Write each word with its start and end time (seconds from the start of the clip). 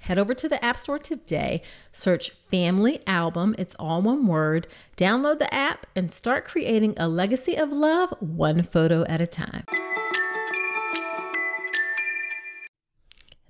Head 0.00 0.18
over 0.18 0.34
to 0.34 0.48
the 0.48 0.62
App 0.64 0.78
Store 0.78 0.98
today, 0.98 1.62
search 1.92 2.30
Family 2.50 3.00
Album, 3.06 3.54
it's 3.58 3.74
all 3.78 4.00
one 4.00 4.26
word, 4.26 4.66
download 4.96 5.38
the 5.38 5.52
app, 5.54 5.86
and 5.94 6.10
start 6.10 6.46
creating 6.46 6.94
a 6.96 7.06
legacy 7.06 7.54
of 7.54 7.70
love 7.70 8.14
one 8.18 8.62
photo 8.62 9.04
at 9.04 9.20
a 9.20 9.26
time. 9.26 9.64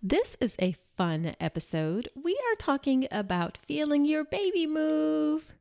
This 0.03 0.37
is 0.41 0.57
a 0.59 0.75
fun 0.97 1.37
episode. 1.39 2.09
We 2.21 2.33
are 2.33 2.57
talking 2.57 3.07
about 3.13 3.57
feeling 3.59 4.05
your 4.05 4.25
baby 4.25 4.67
move. 4.67 5.53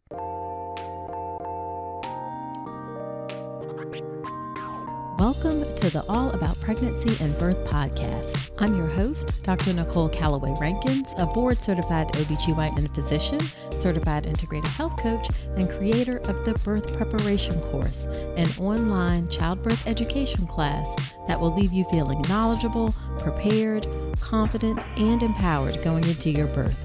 Welcome 5.19 5.75
to 5.75 5.90
the 5.90 6.06
All 6.07 6.30
About 6.30 6.57
Pregnancy 6.62 7.22
and 7.22 7.38
Birth 7.38 7.57
podcast. 7.66 8.52
I'm 8.57 8.78
your 8.78 8.88
host, 8.88 9.44
Dr. 9.44 9.74
Nicole 9.74 10.07
Calloway 10.07 10.56
Rankins, 10.62 11.13
a 11.18 11.25
board 11.25 11.62
certified 11.62 12.07
OBGYN 12.13 12.96
physician, 12.96 13.41
certified 13.72 14.24
integrative 14.24 14.68
health 14.68 14.96
coach, 14.97 15.28
and 15.58 15.69
creator 15.69 16.19
of 16.19 16.46
the 16.46 16.53
Birth 16.63 16.96
Preparation 16.96 17.59
Course, 17.63 18.06
an 18.38 18.47
online 18.62 19.28
childbirth 19.28 19.85
education 19.85 20.47
class 20.47 20.88
that 21.28 21.38
will 21.38 21.53
leave 21.53 21.74
you 21.74 21.84
feeling 21.91 22.22
knowledgeable, 22.29 22.96
prepared, 23.18 23.85
confident, 24.22 24.85
and 24.96 25.22
empowered 25.22 25.84
going 25.84 26.06
into 26.06 26.29
your 26.29 26.47
birth. 26.47 26.78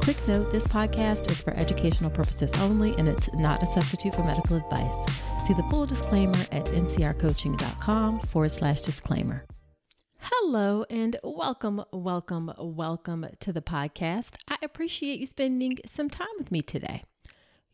Quick 0.00 0.16
note 0.26 0.50
this 0.50 0.66
podcast 0.66 1.30
is 1.30 1.42
for 1.42 1.52
educational 1.52 2.10
purposes 2.10 2.52
only 2.54 2.94
and 2.96 3.06
it's 3.06 3.30
not 3.34 3.62
a 3.62 3.66
substitute 3.66 4.14
for 4.14 4.24
medical 4.24 4.56
advice. 4.56 5.22
See 5.42 5.54
the 5.54 5.64
full 5.64 5.86
disclaimer 5.86 6.38
at 6.52 6.66
ncrcoaching.com 6.66 8.20
forward 8.20 8.52
slash 8.52 8.80
disclaimer. 8.80 9.44
Hello 10.20 10.84
and 10.88 11.16
welcome, 11.24 11.82
welcome, 11.92 12.52
welcome 12.56 13.26
to 13.40 13.52
the 13.52 13.60
podcast. 13.60 14.36
I 14.46 14.58
appreciate 14.62 15.18
you 15.18 15.26
spending 15.26 15.78
some 15.84 16.08
time 16.08 16.28
with 16.38 16.52
me 16.52 16.62
today. 16.62 17.02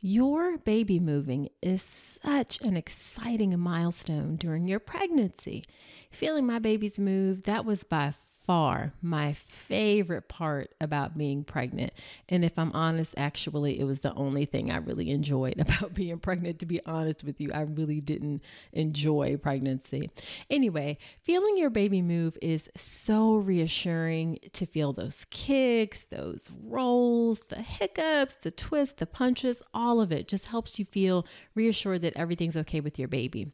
Your 0.00 0.56
baby 0.56 0.98
moving 0.98 1.50
is 1.60 1.82
such 1.82 2.58
an 2.62 2.74
exciting 2.74 3.58
milestone 3.58 4.36
during 4.36 4.66
your 4.66 4.80
pregnancy. 4.80 5.62
Feeling 6.10 6.46
my 6.46 6.58
baby's 6.58 6.98
move, 6.98 7.42
that 7.42 7.66
was 7.66 7.84
by 7.84 8.14
far 8.48 8.94
my 9.02 9.34
favorite 9.34 10.26
part 10.26 10.74
about 10.80 11.18
being 11.18 11.44
pregnant. 11.44 11.92
And 12.30 12.46
if 12.46 12.58
I'm 12.58 12.72
honest, 12.72 13.12
actually, 13.18 13.78
it 13.78 13.84
was 13.84 14.00
the 14.00 14.14
only 14.14 14.46
thing 14.46 14.70
I 14.70 14.78
really 14.78 15.10
enjoyed 15.10 15.60
about 15.60 15.92
being 15.92 16.18
pregnant. 16.18 16.58
To 16.60 16.66
be 16.66 16.80
honest 16.86 17.24
with 17.24 17.42
you, 17.42 17.52
I 17.52 17.60
really 17.60 18.00
didn't 18.00 18.42
enjoy 18.72 19.36
pregnancy. 19.36 20.08
Anyway, 20.48 20.96
feeling 21.20 21.58
your 21.58 21.68
baby 21.68 22.00
move 22.00 22.38
is 22.40 22.70
so 22.74 23.34
reassuring 23.36 24.38
to 24.54 24.64
feel 24.64 24.94
those 24.94 25.26
kicks, 25.28 26.06
those 26.06 26.50
rolls, 26.64 27.40
the 27.50 27.60
hiccups, 27.60 28.36
the 28.36 28.50
twists, 28.50 28.94
the 28.94 29.04
punches, 29.04 29.62
all 29.74 30.00
of 30.00 30.10
it 30.10 30.26
just 30.26 30.46
helps 30.46 30.78
you 30.78 30.86
feel 30.86 31.26
reassured 31.54 32.00
that 32.00 32.16
everything's 32.16 32.56
okay 32.56 32.80
with 32.80 32.98
your 32.98 33.08
baby. 33.08 33.52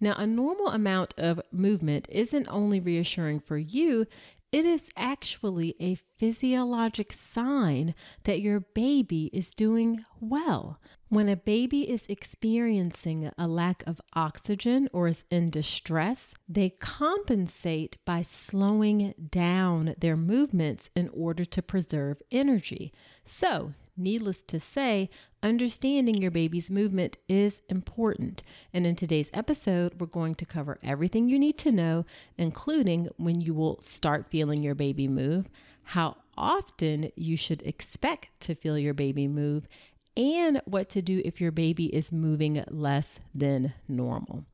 Now, 0.00 0.14
a 0.16 0.26
normal 0.26 0.68
amount 0.68 1.14
of 1.16 1.40
movement 1.50 2.06
isn't 2.10 2.48
only 2.48 2.80
reassuring 2.80 3.40
for 3.40 3.56
you, 3.56 4.06
it 4.52 4.64
is 4.64 4.88
actually 4.96 5.74
a 5.80 5.98
physiologic 6.18 7.12
sign 7.12 7.94
that 8.24 8.40
your 8.40 8.60
baby 8.60 9.28
is 9.32 9.50
doing 9.50 10.04
well. 10.20 10.80
When 11.08 11.28
a 11.28 11.36
baby 11.36 11.88
is 11.88 12.06
experiencing 12.08 13.30
a 13.38 13.46
lack 13.46 13.82
of 13.86 14.00
oxygen 14.14 14.88
or 14.92 15.08
is 15.08 15.24
in 15.30 15.50
distress, 15.50 16.34
they 16.48 16.70
compensate 16.70 17.98
by 18.04 18.22
slowing 18.22 19.14
down 19.30 19.94
their 19.98 20.16
movements 20.16 20.90
in 20.96 21.10
order 21.10 21.44
to 21.44 21.62
preserve 21.62 22.22
energy. 22.30 22.92
So, 23.24 23.74
Needless 23.96 24.42
to 24.42 24.60
say, 24.60 25.08
understanding 25.42 26.16
your 26.16 26.30
baby's 26.30 26.70
movement 26.70 27.16
is 27.28 27.62
important. 27.70 28.42
And 28.74 28.86
in 28.86 28.94
today's 28.94 29.30
episode, 29.32 29.98
we're 29.98 30.06
going 30.06 30.34
to 30.34 30.44
cover 30.44 30.78
everything 30.82 31.28
you 31.28 31.38
need 31.38 31.56
to 31.58 31.72
know, 31.72 32.04
including 32.36 33.08
when 33.16 33.40
you 33.40 33.54
will 33.54 33.80
start 33.80 34.30
feeling 34.30 34.62
your 34.62 34.74
baby 34.74 35.08
move, 35.08 35.48
how 35.84 36.18
often 36.36 37.10
you 37.16 37.38
should 37.38 37.62
expect 37.62 38.28
to 38.40 38.54
feel 38.54 38.78
your 38.78 38.92
baby 38.92 39.26
move, 39.26 39.66
and 40.14 40.60
what 40.66 40.90
to 40.90 41.00
do 41.00 41.22
if 41.24 41.40
your 41.40 41.52
baby 41.52 41.86
is 41.86 42.12
moving 42.12 42.62
less 42.68 43.18
than 43.34 43.72
normal. 43.88 44.44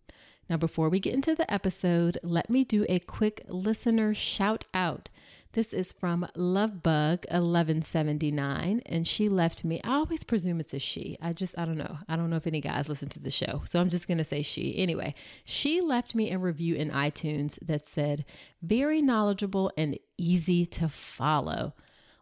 Now, 0.48 0.56
before 0.56 0.88
we 0.88 1.00
get 1.00 1.14
into 1.14 1.34
the 1.34 1.52
episode, 1.52 2.18
let 2.22 2.50
me 2.50 2.62
do 2.62 2.84
a 2.88 2.98
quick 2.98 3.42
listener 3.48 4.12
shout 4.12 4.66
out. 4.74 5.08
This 5.54 5.74
is 5.74 5.92
from 5.92 6.26
Lovebug1179, 6.34 8.80
and 8.86 9.06
she 9.06 9.28
left 9.28 9.64
me. 9.64 9.82
I 9.84 9.96
always 9.96 10.24
presume 10.24 10.60
it's 10.60 10.72
a 10.72 10.78
she. 10.78 11.18
I 11.20 11.34
just, 11.34 11.58
I 11.58 11.66
don't 11.66 11.76
know. 11.76 11.98
I 12.08 12.16
don't 12.16 12.30
know 12.30 12.36
if 12.36 12.46
any 12.46 12.62
guys 12.62 12.88
listen 12.88 13.10
to 13.10 13.20
the 13.20 13.30
show. 13.30 13.60
So 13.66 13.78
I'm 13.78 13.90
just 13.90 14.08
going 14.08 14.16
to 14.16 14.24
say 14.24 14.40
she. 14.40 14.78
Anyway, 14.78 15.14
she 15.44 15.82
left 15.82 16.14
me 16.14 16.32
a 16.32 16.38
review 16.38 16.76
in 16.76 16.90
iTunes 16.90 17.58
that 17.60 17.84
said, 17.84 18.24
very 18.62 19.02
knowledgeable 19.02 19.70
and 19.76 19.98
easy 20.16 20.64
to 20.66 20.88
follow. 20.88 21.74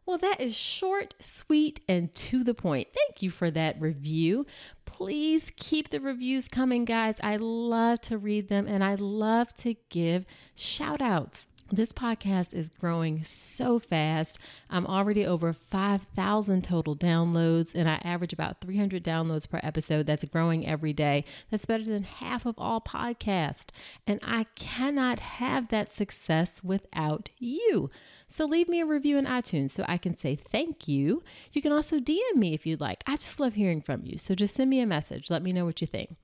Well, 0.07 0.17
that 0.19 0.41
is 0.41 0.57
short, 0.57 1.15
sweet, 1.21 1.81
and 1.89 2.13
to 2.15 2.43
the 2.43 2.55
point. 2.55 2.89
Thank 2.93 3.23
you 3.23 3.31
for 3.31 3.49
that 3.53 3.81
review. 3.81 4.45
Please 4.85 5.53
keep 5.55 5.91
the 5.91 6.01
reviews 6.01 6.49
coming, 6.49 6.85
guys. 6.85 7.15
I 7.23 7.37
love 7.37 8.01
to 8.03 8.19
read 8.19 8.49
them 8.49 8.67
and 8.67 8.83
I 8.83 8.97
love 8.97 9.55
to 9.59 9.77
give 9.89 10.27
shout 10.57 11.01
outs. 11.01 11.47
This 11.73 11.93
podcast 11.93 12.53
is 12.53 12.69
growing 12.69 13.23
so 13.23 13.79
fast. 13.79 14.41
I'm 14.71 14.89
already 14.89 15.25
over 15.25 15.53
5,000 15.53 16.65
total 16.65 16.97
downloads, 16.97 17.77
and 17.77 17.89
I 17.89 18.01
average 18.03 18.33
about 18.33 18.61
300 18.61 19.05
downloads 19.05 19.49
per 19.49 19.61
episode. 19.63 20.05
That's 20.05 20.25
growing 20.25 20.67
every 20.67 20.93
day. 20.93 21.25
That's 21.49 21.67
better 21.67 21.85
than 21.85 22.03
half 22.03 22.45
of 22.45 22.57
all 22.59 22.81
podcasts. 22.81 23.67
And 24.05 24.19
I 24.25 24.47
cannot 24.57 25.21
have 25.21 25.69
that 25.69 25.89
success 25.89 26.65
without 26.65 27.29
you. 27.39 27.89
So 28.27 28.47
leave 28.47 28.69
me 28.69 28.81
a 28.81 28.87
review 28.87 29.17
in 29.17 29.27
iTunes 29.27 29.71
so 29.71 29.85
I 29.87 29.97
can 29.97 30.17
say 30.17 30.35
thank 30.35 30.89
you. 30.89 31.23
You 31.53 31.63
can 31.63 31.71
also 31.71 32.01
DM 32.01 32.35
me 32.35 32.53
if 32.53 32.67
you'd 32.67 32.81
like. 32.81 33.05
I 33.07 33.13
just 33.13 33.39
love 33.39 33.55
hearing 33.55 33.81
from 33.81 34.05
you. 34.05 34.19
So 34.19 34.35
just 34.35 34.57
send 34.57 34.71
me 34.71 34.81
a 34.81 34.87
message. 34.87 35.31
Let 35.31 35.45
me 35.45 35.53
know 35.53 35.67
what 35.67 35.81
you 35.81 35.87
think. 35.87 36.17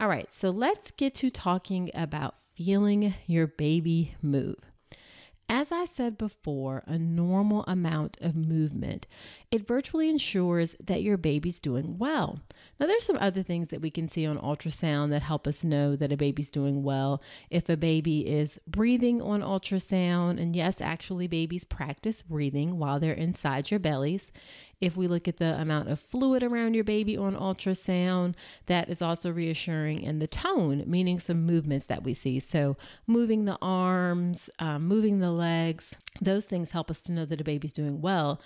All 0.00 0.08
right, 0.08 0.32
so 0.32 0.50
let's 0.50 0.90
get 0.90 1.14
to 1.16 1.30
talking 1.30 1.88
about 1.94 2.34
feeling 2.56 3.14
your 3.28 3.46
baby 3.46 4.16
move. 4.20 4.67
As 5.50 5.72
I 5.72 5.86
said 5.86 6.18
before, 6.18 6.82
a 6.86 6.98
normal 6.98 7.64
amount 7.66 8.18
of 8.20 8.36
movement, 8.36 9.06
it 9.50 9.66
virtually 9.66 10.10
ensures 10.10 10.76
that 10.84 11.02
your 11.02 11.16
baby's 11.16 11.58
doing 11.58 11.96
well. 11.96 12.40
Now, 12.78 12.86
there's 12.86 13.06
some 13.06 13.16
other 13.18 13.42
things 13.42 13.68
that 13.68 13.80
we 13.80 13.90
can 13.90 14.06
see 14.06 14.26
on 14.26 14.36
ultrasound 14.38 15.10
that 15.10 15.22
help 15.22 15.46
us 15.46 15.64
know 15.64 15.96
that 15.96 16.12
a 16.12 16.16
baby's 16.18 16.50
doing 16.50 16.82
well. 16.82 17.22
If 17.48 17.68
a 17.70 17.76
baby 17.76 18.26
is 18.26 18.60
breathing 18.66 19.22
on 19.22 19.40
ultrasound, 19.40 20.40
and 20.40 20.54
yes, 20.54 20.80
actually, 20.80 21.28
babies 21.28 21.64
practice 21.64 22.20
breathing 22.20 22.78
while 22.78 23.00
they're 23.00 23.14
inside 23.14 23.70
your 23.70 23.80
bellies. 23.80 24.30
If 24.80 24.96
we 24.96 25.08
look 25.08 25.26
at 25.26 25.38
the 25.38 25.58
amount 25.60 25.88
of 25.88 25.98
fluid 25.98 26.42
around 26.42 26.74
your 26.74 26.84
baby 26.84 27.16
on 27.16 27.34
ultrasound, 27.34 28.34
that 28.66 28.88
is 28.88 29.02
also 29.02 29.32
reassuring. 29.32 30.06
And 30.06 30.22
the 30.22 30.28
tone, 30.28 30.84
meaning 30.86 31.18
some 31.18 31.44
movements 31.44 31.86
that 31.86 32.04
we 32.04 32.14
see. 32.14 32.38
So, 32.38 32.76
moving 33.06 33.44
the 33.44 33.58
arms, 33.60 34.50
um, 34.58 34.86
moving 34.86 35.18
the 35.18 35.32
legs, 35.32 35.94
those 36.20 36.46
things 36.46 36.70
help 36.70 36.90
us 36.90 37.00
to 37.02 37.12
know 37.12 37.24
that 37.24 37.40
a 37.40 37.44
baby's 37.44 37.72
doing 37.72 38.00
well. 38.00 38.40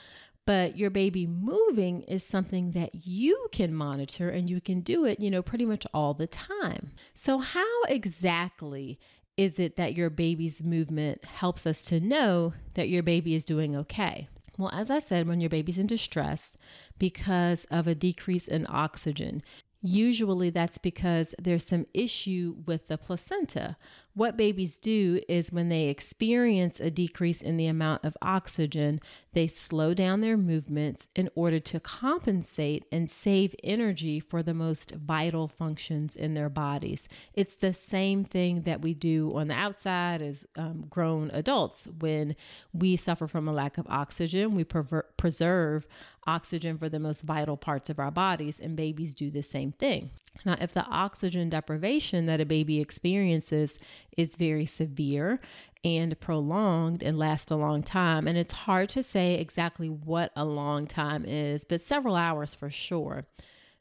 But 0.45 0.77
your 0.77 0.91
baby 0.91 1.27
moving 1.27 2.03
is 2.03 2.25
something 2.25 2.73
that 2.73 3.07
you 3.07 3.47
can 3.53 3.73
monitor 3.73 4.29
and 4.29 4.51
you 4.51 4.61
can 4.61 4.81
do 4.81 5.05
it, 5.05 5.21
you 5.21 5.31
know, 5.31 5.43
pretty 5.43 5.65
much 5.65 5.87
all 5.95 6.15
the 6.15 6.27
time. 6.27 6.91
So, 7.15 7.39
how 7.39 7.83
exactly 7.89 8.99
is 9.37 9.59
it 9.59 9.77
that 9.77 9.95
your 9.95 10.11
baby's 10.11 10.63
movement 10.63 11.25
helps 11.25 11.67
us 11.67 11.85
to 11.85 12.01
know 12.01 12.55
that 12.75 12.89
your 12.89 13.03
baby 13.03 13.35
is 13.35 13.45
doing 13.45 13.77
okay? 13.77 14.29
Well, 14.59 14.71
as 14.73 14.91
I 14.91 14.99
said, 14.99 15.29
when 15.29 15.41
your 15.41 15.49
baby's 15.49 15.79
in 15.79 15.87
distress 15.87 16.57
because 16.99 17.65
of 17.71 17.87
a 17.87 17.95
decrease 17.95 18.49
in 18.49 18.67
oxygen, 18.69 19.43
Usually 19.85 20.51
that's 20.51 20.79
because 20.79 21.35
there's 21.41 21.67
some 21.67 21.87
issue 21.93 22.55
with 22.67 22.87
the 22.87 22.97
placenta. 22.97 23.77
What 24.15 24.37
babies 24.37 24.77
do 24.77 25.21
is 25.27 25.53
when 25.53 25.69
they 25.69 25.85
experience 25.85 26.81
a 26.81 26.91
decrease 26.91 27.41
in 27.41 27.57
the 27.57 27.67
amount 27.67 28.05
of 28.05 28.17
oxygen, 28.21 29.01
they 29.33 29.47
slow 29.47 29.95
down 29.95 30.21
their 30.21 30.37
movements 30.37 31.09
in 31.15 31.31
order 31.35 31.59
to 31.61 31.81
compensate 31.81 32.85
and 32.93 33.09
save 33.09 33.55
energy 33.65 34.21
for 34.21 34.43
the 34.43 34.53
most 34.53 34.93
vital 34.93 35.49
functions 35.49 36.15
in 36.15 36.35
their 36.35 36.51
bodies. 36.51 37.09
It's 37.33 37.55
the 37.55 37.73
same 37.73 38.25
thing 38.25 38.63
that 38.63 38.83
we 38.83 38.93
do 38.93 39.33
on 39.35 39.49
the 39.49 39.55
outside 39.55 40.21
as 40.21 40.47
um, 40.57 40.85
grown 40.91 41.31
adults. 41.33 41.89
When 41.99 42.37
we 42.75 42.97
suffer 42.97 43.27
from 43.27 43.49
a 43.49 43.53
lack 43.53 43.79
of 43.79 43.87
oxygen, 43.89 44.55
we 44.55 44.65
preserve 44.65 45.87
oxygen 46.27 46.79
for 46.79 46.89
the 46.89 47.01
most 47.01 47.23
vital 47.23 47.57
parts 47.57 47.91
of 47.91 47.99
our 47.99 48.11
bodies, 48.11 48.61
and 48.61 48.77
babies 48.77 49.13
do 49.13 49.31
the 49.31 49.43
same 49.43 49.73
thing. 49.73 50.11
Now, 50.45 50.57
if 50.61 50.73
the 50.73 50.85
oxygen 50.85 51.49
deprivation 51.49 52.27
that 52.27 52.41
a 52.41 52.47
baby 52.47 52.81
experiences 52.81 53.79
is 54.17 54.37
very 54.37 54.67
severe 54.67 55.41
and 55.85 56.19
prolonged 56.21 57.03
and 57.03 57.19
lasts 57.19 57.51
a 57.51 57.57
long 57.57 57.83
time, 57.83 58.29
and 58.29 58.39
it's 58.39 58.53
hard 58.53 58.89
to 58.91 59.03
say 59.03 59.35
exactly 59.35 59.89
what 59.89 60.33
a 60.37 60.45
long 60.45 60.87
time 60.87 61.25
is, 61.27 61.65
but 61.65 61.81
several 61.81 62.15
hours 62.15 62.55
for 62.55 62.71
sure 62.71 63.25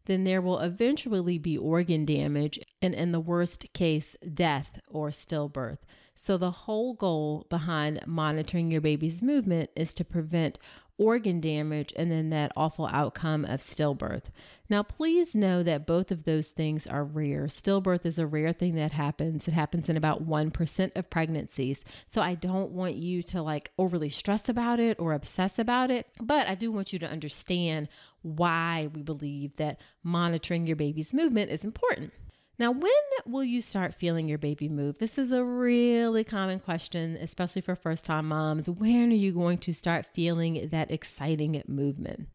then 0.06 0.24
there 0.24 0.42
will 0.42 0.60
eventually 0.60 1.38
be 1.38 1.58
organ 1.58 2.06
damage 2.06 2.60
and, 2.82 2.94
in 2.94 3.12
the 3.12 3.20
worst 3.20 3.72
case, 3.74 4.16
death 4.34 4.80
or 4.90 5.10
stillbirth. 5.10 5.80
So, 6.16 6.38
the 6.38 6.52
whole 6.52 6.94
goal 6.94 7.46
behind 7.50 8.06
monitoring 8.06 8.72
your 8.72 8.82
baby's 8.82 9.22
movement 9.22 9.70
is 9.76 9.94
to 9.96 10.06
prevent 10.06 10.60
organ 11.02 11.42
damage, 11.42 11.92
and 11.96 12.12
then 12.12 12.30
that 12.30 12.52
awful 12.56 12.86
outcome 12.86 13.44
of 13.44 13.60
stillbirth. 13.60 14.26
Now, 14.70 14.84
please 14.84 15.34
know 15.34 15.64
that 15.64 15.88
both 15.88 16.12
of 16.12 16.26
those 16.26 16.50
things 16.50 16.86
are 16.86 17.04
rare. 17.04 17.46
Stillbirth 17.46 18.06
is 18.06 18.20
a 18.20 18.28
rare 18.28 18.54
thing 18.54 18.76
that 18.76 18.92
happens. 18.92 19.48
It 19.48 19.54
happens 19.54 19.90
in 19.90 19.98
about 19.98 20.26
1% 20.26 20.92
of 20.96 21.10
pregnancies. 21.10 21.84
So 22.06 22.22
I 22.22 22.36
don't 22.36 22.70
want 22.70 22.96
you 22.96 23.24
to 23.24 23.42
like 23.42 23.72
overly 23.80 24.10
stress 24.10 24.48
about 24.48 24.80
it 24.80 25.00
or 25.00 25.14
obsess 25.14 25.58
about 25.58 25.90
it, 25.90 26.06
but 26.22 26.48
I 26.48 26.54
do 26.54 26.72
want 26.72 26.94
you 26.94 27.00
to 27.00 27.10
understand 27.10 27.90
why 28.22 28.88
we 28.94 29.02
believe 29.02 29.58
that 29.58 29.82
monitoring 30.04 30.68
your 30.68 30.76
baby's 30.76 31.16
movement 31.16 31.50
is 31.50 31.66
important. 31.66 32.14
Now, 32.62 32.70
when 32.70 32.94
will 33.26 33.44
you 33.44 33.60
start 33.60 33.96
feeling 33.96 34.30
your 34.30 34.38
baby 34.38 34.70
move? 34.70 35.00
This 35.00 35.18
is 35.18 35.32
a 35.32 35.44
really 35.44 36.24
common 36.24 36.60
question, 36.60 37.18
especially 37.20 37.64
for 37.64 37.76
first 37.76 38.06
time 38.06 38.28
moms. 38.28 38.70
When 38.70 39.12
are 39.12 39.16
you 39.16 39.32
going 39.32 39.58
to 39.58 39.74
start 39.74 40.06
feeling 40.06 40.70
that 40.70 40.92
exciting 40.92 41.60
movement? 41.68 42.28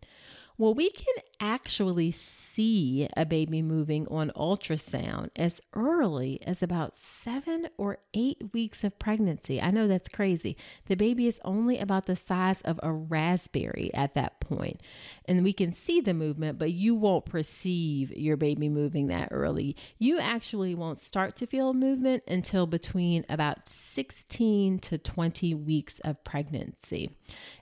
Well, 0.59 0.75
we 0.75 0.90
can 0.90 1.14
actually 1.40 2.11
see 2.11 3.09
a 3.16 3.26
baby 3.26 3.61
moving 3.61 4.07
on 4.09 4.33
ultrasound 4.37 5.28
as 5.37 5.61
early 5.75 6.40
as 6.47 6.62
about 6.62 6.95
seven 6.95 7.69
or 7.76 7.99
eight 8.14 8.38
weeks 8.52 8.83
of 8.85 8.99
pregnancy. 8.99 9.61
I 9.61 9.71
know 9.71 9.87
that's 9.87 10.09
crazy. 10.09 10.57
The 10.87 10.95
baby 10.95 11.26
is 11.26 11.40
only 11.45 11.78
about 11.78 12.07
the 12.07 12.16
size 12.16 12.61
of 12.62 12.81
a 12.83 12.93
raspberry 12.93 13.90
at 13.93 14.14
that 14.14 14.40
point, 14.40 14.81
and 15.26 15.45
we 15.45 15.52
can 15.52 15.73
see 15.73 16.00
the 16.00 16.14
movement, 16.14 16.59
but 16.59 16.73
you 16.73 16.95
won't 16.95 17.26
perceive 17.26 18.16
your 18.16 18.37
baby 18.37 18.69
moving 18.69 19.09
that 19.09 19.28
early. 19.31 19.76
You 19.99 20.19
actually 20.19 20.75
won't 20.75 20.99
start 20.99 21.37
to 21.37 21.47
feel 21.47 21.75
movement 21.75 22.23
until 22.26 22.66
between 22.66 23.25
about 23.28 23.66
16 23.66 24.78
to 24.78 24.99
20 24.99 25.55
weeks 25.55 25.99
of 26.00 26.23
pregnancy. 26.25 27.11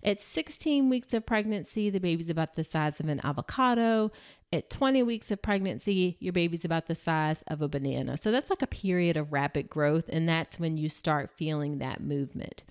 At 0.03 0.21
16 0.21 0.89
weeks 0.89 1.13
of 1.13 1.27
pregnancy, 1.27 1.91
the 1.91 1.99
baby's 1.99 2.29
about 2.29 2.55
the 2.55 2.65
size 2.65 3.01
of 3.01 3.09
an 3.09 3.21
avocado 3.25 3.64
avocado. 3.65 4.13
At 4.53 4.71
20 4.71 5.03
weeks 5.03 5.33
of 5.33 5.43
pregnancy, 5.43 6.17
your 6.21 6.33
baby's 6.33 6.65
about 6.65 6.87
the 6.87 6.95
size 6.95 7.43
of 7.49 7.61
a 7.61 7.69
banana. 7.69 8.17
So 8.17 8.31
that's 8.31 8.51
like 8.51 8.63
a 8.63 8.69
period 8.69 9.17
of 9.17 9.33
rapid 9.33 9.69
growth, 9.69 10.09
and 10.09 10.29
that's 10.29 10.61
when 10.61 10.77
you 10.77 10.89
start 10.89 11.33
feeling 11.37 11.79
that 11.79 12.01
movement. 12.01 12.63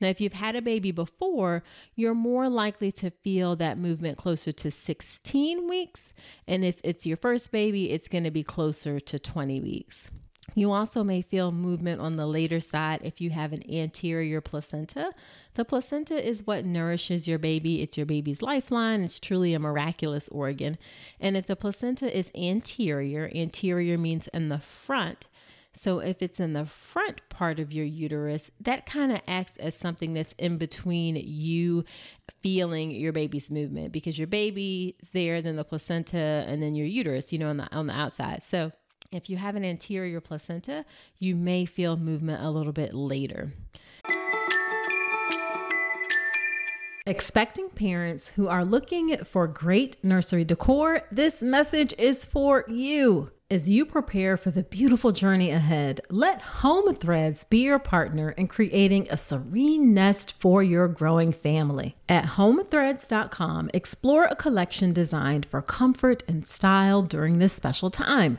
Now, 0.00 0.08
if 0.08 0.20
you've 0.20 0.34
had 0.34 0.54
a 0.54 0.60
baby 0.60 0.92
before, 0.92 1.62
you're 1.94 2.14
more 2.14 2.50
likely 2.50 2.92
to 2.92 3.10
feel 3.10 3.56
that 3.56 3.78
movement 3.78 4.18
closer 4.18 4.52
to 4.52 4.70
16 4.70 5.66
weeks. 5.66 6.12
And 6.46 6.62
if 6.62 6.78
it's 6.84 7.06
your 7.06 7.16
first 7.16 7.50
baby, 7.50 7.90
it's 7.90 8.08
going 8.08 8.24
to 8.24 8.30
be 8.30 8.42
closer 8.42 9.00
to 9.00 9.18
20 9.18 9.60
weeks. 9.60 10.08
You 10.54 10.72
also 10.72 11.02
may 11.02 11.22
feel 11.22 11.50
movement 11.50 12.00
on 12.00 12.16
the 12.16 12.26
later 12.26 12.60
side 12.60 13.00
if 13.02 13.20
you 13.20 13.30
have 13.30 13.52
an 13.52 13.68
anterior 13.68 14.40
placenta. 14.40 15.12
The 15.54 15.64
placenta 15.64 16.22
is 16.22 16.46
what 16.46 16.64
nourishes 16.64 17.26
your 17.26 17.38
baby, 17.38 17.80
it's 17.82 17.96
your 17.96 18.06
baby's 18.06 18.42
lifeline. 18.42 19.02
It's 19.02 19.18
truly 19.18 19.54
a 19.54 19.58
miraculous 19.58 20.28
organ. 20.28 20.76
And 21.18 21.36
if 21.36 21.46
the 21.46 21.56
placenta 21.56 22.16
is 22.16 22.30
anterior, 22.36 23.30
anterior 23.34 23.96
means 23.96 24.28
in 24.28 24.48
the 24.48 24.58
front, 24.58 25.28
So 25.76 25.98
if 25.98 26.22
it's 26.22 26.38
in 26.38 26.52
the 26.52 26.66
front 26.66 27.20
part 27.28 27.58
of 27.58 27.72
your 27.72 27.84
uterus, 27.84 28.50
that 28.60 28.86
kind 28.86 29.10
of 29.12 29.20
acts 29.26 29.56
as 29.56 29.74
something 29.74 30.14
that's 30.14 30.32
in 30.38 30.56
between 30.56 31.16
you 31.16 31.84
feeling 32.42 32.92
your 32.92 33.12
baby's 33.12 33.50
movement 33.50 33.92
because 33.92 34.18
your 34.18 34.28
baby's 34.28 34.94
there, 35.12 35.42
then 35.42 35.56
the 35.56 35.64
placenta, 35.64 36.44
and 36.46 36.62
then 36.62 36.74
your 36.74 36.86
uterus, 36.86 37.32
you 37.32 37.38
know, 37.38 37.48
on 37.48 37.56
the 37.56 37.72
on 37.74 37.88
the 37.88 37.92
outside. 37.92 38.42
So 38.44 38.72
if 39.14 39.30
you 39.30 39.36
have 39.36 39.56
an 39.56 39.64
anterior 39.64 40.20
placenta, 40.20 40.84
you 41.18 41.36
may 41.36 41.64
feel 41.64 41.96
movement 41.96 42.42
a 42.42 42.50
little 42.50 42.72
bit 42.72 42.94
later. 42.94 43.52
Expecting 47.06 47.68
parents 47.68 48.28
who 48.28 48.48
are 48.48 48.64
looking 48.64 49.16
for 49.18 49.46
great 49.46 50.02
nursery 50.02 50.42
decor, 50.42 51.02
this 51.12 51.42
message 51.42 51.92
is 51.98 52.24
for 52.24 52.64
you. 52.66 53.30
As 53.50 53.68
you 53.68 53.84
prepare 53.84 54.38
for 54.38 54.50
the 54.50 54.62
beautiful 54.62 55.12
journey 55.12 55.50
ahead, 55.50 56.00
let 56.08 56.40
Home 56.40 56.94
Threads 56.94 57.44
be 57.44 57.58
your 57.58 57.78
partner 57.78 58.30
in 58.30 58.48
creating 58.48 59.06
a 59.10 59.18
serene 59.18 59.92
nest 59.92 60.32
for 60.40 60.62
your 60.62 60.88
growing 60.88 61.30
family. 61.30 61.94
At 62.08 62.24
homethreads.com, 62.24 63.70
explore 63.74 64.24
a 64.24 64.34
collection 64.34 64.94
designed 64.94 65.44
for 65.44 65.60
comfort 65.60 66.24
and 66.26 66.46
style 66.46 67.02
during 67.02 67.38
this 67.38 67.52
special 67.52 67.90
time. 67.90 68.38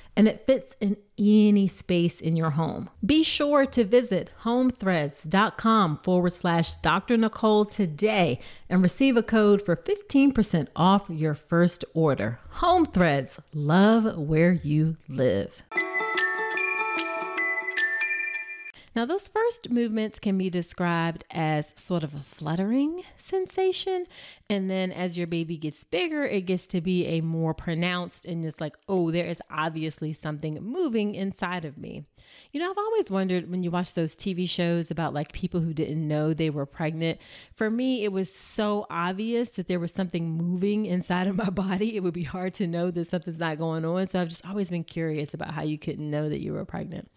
and 0.21 0.27
it 0.27 0.45
fits 0.45 0.75
in 0.79 0.95
any 1.17 1.65
space 1.65 2.21
in 2.21 2.35
your 2.35 2.51
home. 2.51 2.91
Be 3.03 3.23
sure 3.23 3.65
to 3.65 3.83
visit 3.83 4.29
homethreads.com 4.43 5.97
forward 5.97 6.31
slash 6.31 6.75
Dr. 6.75 7.17
Nicole 7.17 7.65
today 7.65 8.39
and 8.69 8.83
receive 8.83 9.17
a 9.17 9.23
code 9.23 9.65
for 9.65 9.75
15% 9.75 10.67
off 10.75 11.05
your 11.09 11.33
first 11.33 11.83
order. 11.95 12.37
Home 12.51 12.85
Threads, 12.85 13.39
love 13.51 14.15
where 14.15 14.51
you 14.51 14.95
live. 15.09 15.63
Now, 18.93 19.05
those 19.05 19.29
first 19.29 19.69
movements 19.69 20.19
can 20.19 20.37
be 20.37 20.49
described 20.49 21.23
as 21.31 21.73
sort 21.77 22.03
of 22.03 22.13
a 22.13 22.19
fluttering 22.19 23.03
sensation. 23.17 24.05
And 24.49 24.69
then 24.69 24.91
as 24.91 25.17
your 25.17 25.27
baby 25.27 25.55
gets 25.55 25.85
bigger, 25.85 26.25
it 26.25 26.41
gets 26.41 26.67
to 26.67 26.81
be 26.81 27.05
a 27.05 27.21
more 27.21 27.53
pronounced, 27.53 28.25
and 28.25 28.43
it's 28.43 28.59
like, 28.59 28.75
oh, 28.89 29.09
there 29.09 29.27
is 29.27 29.41
obviously 29.49 30.11
something 30.11 30.55
moving 30.61 31.15
inside 31.15 31.63
of 31.63 31.77
me. 31.77 32.03
You 32.51 32.59
know, 32.59 32.69
I've 32.69 32.77
always 32.77 33.09
wondered 33.09 33.49
when 33.49 33.63
you 33.63 33.71
watch 33.71 33.93
those 33.93 34.15
TV 34.15 34.47
shows 34.47 34.91
about 34.91 35.13
like 35.13 35.31
people 35.31 35.61
who 35.61 35.73
didn't 35.73 36.05
know 36.05 36.33
they 36.33 36.49
were 36.49 36.65
pregnant. 36.65 37.19
For 37.55 37.69
me, 37.69 38.03
it 38.03 38.11
was 38.11 38.33
so 38.33 38.87
obvious 38.89 39.51
that 39.51 39.67
there 39.67 39.79
was 39.79 39.93
something 39.93 40.31
moving 40.31 40.85
inside 40.85 41.27
of 41.27 41.37
my 41.37 41.49
body. 41.49 41.95
It 41.95 42.01
would 42.01 42.13
be 42.13 42.23
hard 42.23 42.53
to 42.55 42.67
know 42.67 42.91
that 42.91 43.07
something's 43.07 43.39
not 43.39 43.57
going 43.57 43.85
on. 43.85 44.07
So 44.07 44.19
I've 44.19 44.29
just 44.29 44.45
always 44.45 44.69
been 44.69 44.83
curious 44.83 45.33
about 45.33 45.53
how 45.53 45.63
you 45.63 45.77
couldn't 45.77 46.09
know 46.09 46.27
that 46.27 46.41
you 46.41 46.53
were 46.53 46.65
pregnant. 46.65 47.09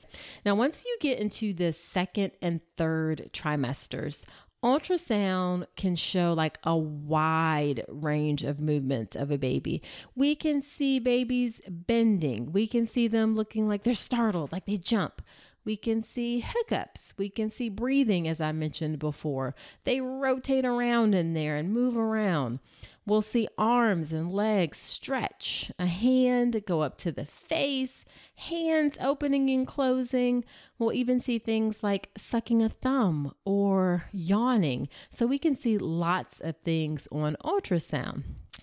Now, 0.45 0.55
once 0.55 0.85
you 0.85 0.97
get 1.01 1.19
into 1.19 1.53
the 1.53 1.73
second 1.73 2.33
and 2.41 2.61
third 2.77 3.31
trimesters, 3.33 4.25
ultrasound 4.65 5.67
can 5.77 5.95
show 5.95 6.33
like 6.33 6.59
a 6.65 6.77
wide 6.77 7.85
range 7.89 8.43
of 8.43 8.61
movements 8.61 9.15
of 9.15 9.31
a 9.31 9.37
baby. 9.37 9.83
We 10.15 10.35
can 10.35 10.63
see 10.63 10.99
babies 10.99 11.61
bending. 11.69 12.51
We 12.51 12.67
can 12.67 12.87
see 12.87 13.07
them 13.07 13.37
looking 13.37 13.69
like 13.69 13.83
they're 13.83 13.95
startled, 13.95 14.53
like 14.53 14.65
they 14.65 14.79
jump. 14.79 15.21
We 15.65 15.77
can 15.77 16.03
see 16.03 16.41
hiccups. 16.41 17.15
We 17.17 17.29
can 17.29 17.49
see 17.49 17.69
breathing, 17.69 18.29
as 18.29 18.41
I 18.41 18.53
mentioned 18.53 18.99
before. 18.99 19.55
They 19.85 20.01
rotate 20.01 20.65
around 20.65 21.15
in 21.15 21.33
there 21.33 21.57
and 21.57 21.73
move 21.73 21.97
around. 21.97 22.61
We'll 23.07 23.23
see 23.23 23.49
arms 23.59 24.15
and 24.15 24.33
legs 24.33 24.79
stretch, 24.79 25.71
a 25.79 25.87
hand 25.87 26.65
go 26.67 26.81
up 26.81 26.97
to 26.99 27.13
the 27.13 27.27
face, 27.27 28.07
hands 28.37 28.97
opening 28.99 29.51
and 29.51 29.67
closing. 29.67 30.45
We'll 30.79 30.95
even 30.95 31.21
see 31.21 31.39
things 31.39 31.83
like 31.83 32.11
sucking 32.17 32.63
a 32.63 32.71
thumb 32.71 33.35
or 33.45 34.07
yawning. 34.11 34.89
So 35.11 35.27
we 35.27 35.39
can 35.39 35.55
see 35.55 35.77
lots 35.77 36.41
of 36.41 36.57
things 36.57 37.07
on 37.13 37.37
ultrasound. 37.45 38.23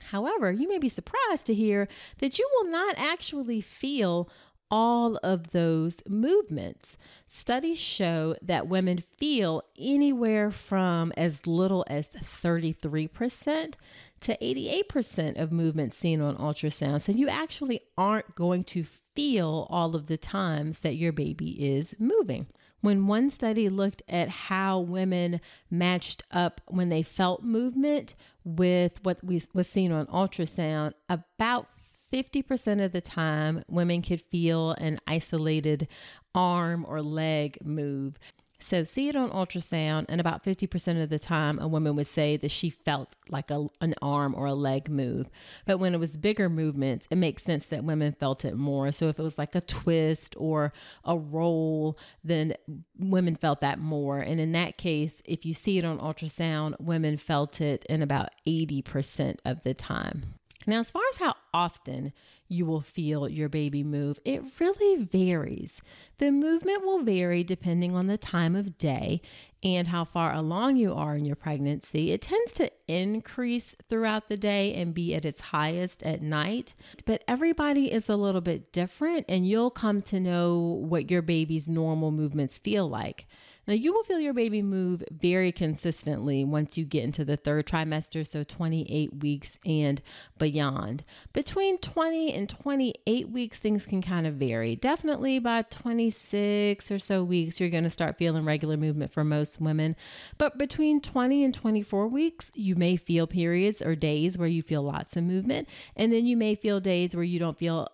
However, 0.10 0.51
you 0.51 0.67
may 0.67 0.79
be 0.79 0.89
surprised 0.89 1.46
to 1.46 1.53
hear 1.53 1.88
that 2.17 2.39
you 2.39 2.50
will 2.55 2.72
not 2.72 2.96
actually 2.98 3.62
feel 3.62 4.27
all 4.71 5.17
of 5.17 5.51
those 5.51 6.01
movements. 6.07 6.97
Studies 7.27 7.77
show 7.77 8.35
that 8.41 8.67
women 8.67 9.03
feel 9.17 9.63
anywhere 9.77 10.49
from 10.49 11.11
as 11.17 11.45
little 11.45 11.83
as 11.87 12.15
33% 12.15 13.73
to 14.21 14.37
88% 14.37 15.39
of 15.39 15.51
movement 15.51 15.93
seen 15.93 16.21
on 16.21 16.37
ultrasound. 16.37 17.01
So 17.01 17.11
you 17.11 17.27
actually 17.27 17.81
aren't 17.97 18.35
going 18.35 18.63
to 18.65 18.83
feel 18.83 19.67
all 19.69 19.95
of 19.95 20.07
the 20.07 20.17
times 20.17 20.79
that 20.79 20.95
your 20.95 21.11
baby 21.11 21.75
is 21.75 21.93
moving. 21.99 22.47
When 22.79 23.05
one 23.05 23.29
study 23.29 23.69
looked 23.69 24.01
at 24.07 24.29
how 24.29 24.79
women 24.79 25.41
matched 25.69 26.23
up 26.31 26.61
when 26.67 26.89
they 26.89 27.03
felt 27.03 27.43
movement 27.43 28.15
with 28.43 29.03
what 29.03 29.23
we, 29.23 29.41
was 29.53 29.67
seen 29.67 29.91
on 29.91 30.07
ultrasound, 30.07 30.93
about 31.07 31.67
50% 32.12 32.84
of 32.84 32.91
the 32.91 33.01
time, 33.01 33.63
women 33.68 34.01
could 34.01 34.22
feel 34.22 34.72
an 34.72 35.00
isolated 35.08 35.88
arm 36.36 36.86
or 36.88 37.01
leg 37.01 37.58
move. 37.63 38.18
So, 38.63 38.84
see 38.84 39.10
it 39.10 39.15
on 39.15 39.32
ultrasound, 39.32 40.06
and 40.08 40.22
about 40.22 40.44
50% 40.44 41.01
of 41.01 41.10
the 41.10 41.18
time, 41.18 41.58
a 41.58 41.68
woman 41.68 41.96
would 41.96 42.06
say 42.06 42.38
that 42.38 42.51
she 42.51 42.70
felt 42.70 43.15
like 43.27 43.50
a, 43.50 43.68
an 43.82 43.96
arm 44.03 44.36
or 44.38 44.46
a 44.46 44.53
leg 44.53 44.88
move. 44.88 45.32
But 45.65 45.80
when 45.80 45.96
it 45.96 46.00
was 46.00 46.15
bigger 46.15 46.48
movements, 46.48 47.08
it 47.10 47.18
makes 47.18 47.44
sense 47.44 47.65
that 47.65 47.84
women 47.84 48.13
felt 48.13 48.46
it 48.46 48.56
more. 48.56 48.91
So, 48.91 49.08
if 49.08 49.20
it 49.20 49.24
was 49.24 49.39
like 49.39 49.56
a 49.56 49.62
twist 49.62 50.36
or 50.38 50.74
a 51.03 51.18
roll, 51.18 51.98
then 52.24 52.53
women 53.00 53.36
felt 53.36 53.62
that 53.62 53.80
more. 53.80 54.20
And 54.20 54.39
in 54.39 54.51
that 54.51 54.77
case, 54.77 55.24
if 55.25 55.44
you 55.44 55.56
see 55.56 55.80
it 55.80 55.86
on 55.86 55.98
ultrasound, 55.98 56.80
women 56.80 57.18
felt 57.18 57.62
it 57.62 57.84
in 57.89 58.03
about 58.03 58.30
80% 58.46 59.38
of 59.44 59.63
the 59.63 59.74
time. 59.74 60.36
Now, 60.68 60.80
as 60.80 60.91
far 60.91 61.01
as 61.12 61.18
how 61.18 61.36
often 61.53 62.13
you 62.48 62.65
will 62.65 62.81
feel 62.81 63.29
your 63.29 63.50
baby 63.50 63.84
move, 63.84 64.20
it 64.25 64.43
really 64.60 65.03
varies. 65.03 65.81
The 66.17 66.31
movement 66.31 66.81
will 66.84 67.01
vary 67.01 67.43
depending 67.43 67.93
on 67.93 68.08
the 68.08 68.17
time 68.17 68.55
of 68.55 68.77
day 68.77 69.22
and 69.63 69.88
how 69.88 70.03
far 70.03 70.34
along 70.34 70.75
you 70.77 70.93
are 70.93 71.15
in 71.15 71.24
your 71.25 71.36
pregnancy. 71.36 72.12
It 72.12 72.22
tends 72.22 72.51
to 72.53 72.72
increase 72.88 73.75
throughout 73.88 74.27
the 74.27 74.38
day 74.38 74.74
and 74.74 74.93
be 74.93 75.15
at 75.15 75.25
its 75.25 75.39
highest 75.39 76.03
at 76.03 76.22
night, 76.22 76.74
but 77.05 77.24
everybody 77.27 77.91
is 77.91 78.10
a 78.10 78.15
little 78.15 78.41
bit 78.41 78.74
different, 78.74 79.25
and 79.29 79.48
you'll 79.48 79.72
come 79.72 80.01
to 80.03 80.20
know 80.20 80.58
what 80.60 81.12
your 81.12 81.22
baby's 81.22 81.67
normal 81.67 82.12
movements 82.12 82.60
feel 82.60 82.89
like. 82.89 83.27
Now, 83.68 83.74
you 83.74 83.94
will 83.94 84.03
feel 84.03 84.20
your 84.20 84.34
baby 84.34 84.62
move 84.62 85.03
very 85.12 85.51
consistently 85.51 86.44
once 86.44 86.77
you 86.77 86.86
get 86.86 87.03
into 87.03 87.24
the 87.24 87.38
third 87.38 87.68
trimester, 87.68 88.25
so 88.25 88.44
28 88.44 89.22
weeks 89.22 89.60
and 89.65 90.01
beyond. 90.38 91.03
Between 91.32 91.77
20 91.77 92.34
and 92.34 92.50
28 92.50 93.30
weeks, 93.30 93.60
things 93.60 93.86
can 93.86 94.01
kind 94.01 94.25
of 94.25 94.36
vary. 94.36 94.75
Definitely 94.75 95.39
by 95.39 95.62
26 95.63 96.89
or 96.89 97.00
so 97.00 97.24
weeks, 97.24 97.60
you're 97.60 97.70
going 97.70 97.84
to 97.84 97.89
start 97.89 98.18
feeling 98.18 98.46
regular 98.46 98.77
movement 98.77 99.13
for 99.13 99.24
most 99.24 99.62
women. 99.62 99.96
But 100.38 100.58
between 100.58 101.00
20 101.00 101.44
and 101.44 101.53
24 101.53 102.08
weeks, 102.08 102.51
you 102.56 102.75
may 102.75 102.96
feel 102.96 103.27
periods 103.27 103.82
or 103.82 103.96
days 103.96 104.38
where 104.38 104.48
you 104.48 104.63
feel 104.63 104.82
lots 104.82 105.15
of 105.15 105.24
movement, 105.24 105.70
and 105.96 106.12
then 106.12 106.25
you 106.25 106.36
may 106.36 106.56
feel 106.56 106.80
days 106.80 107.15
where 107.15 107.24
you 107.24 107.39
don't 107.39 107.58
feel 107.58 107.88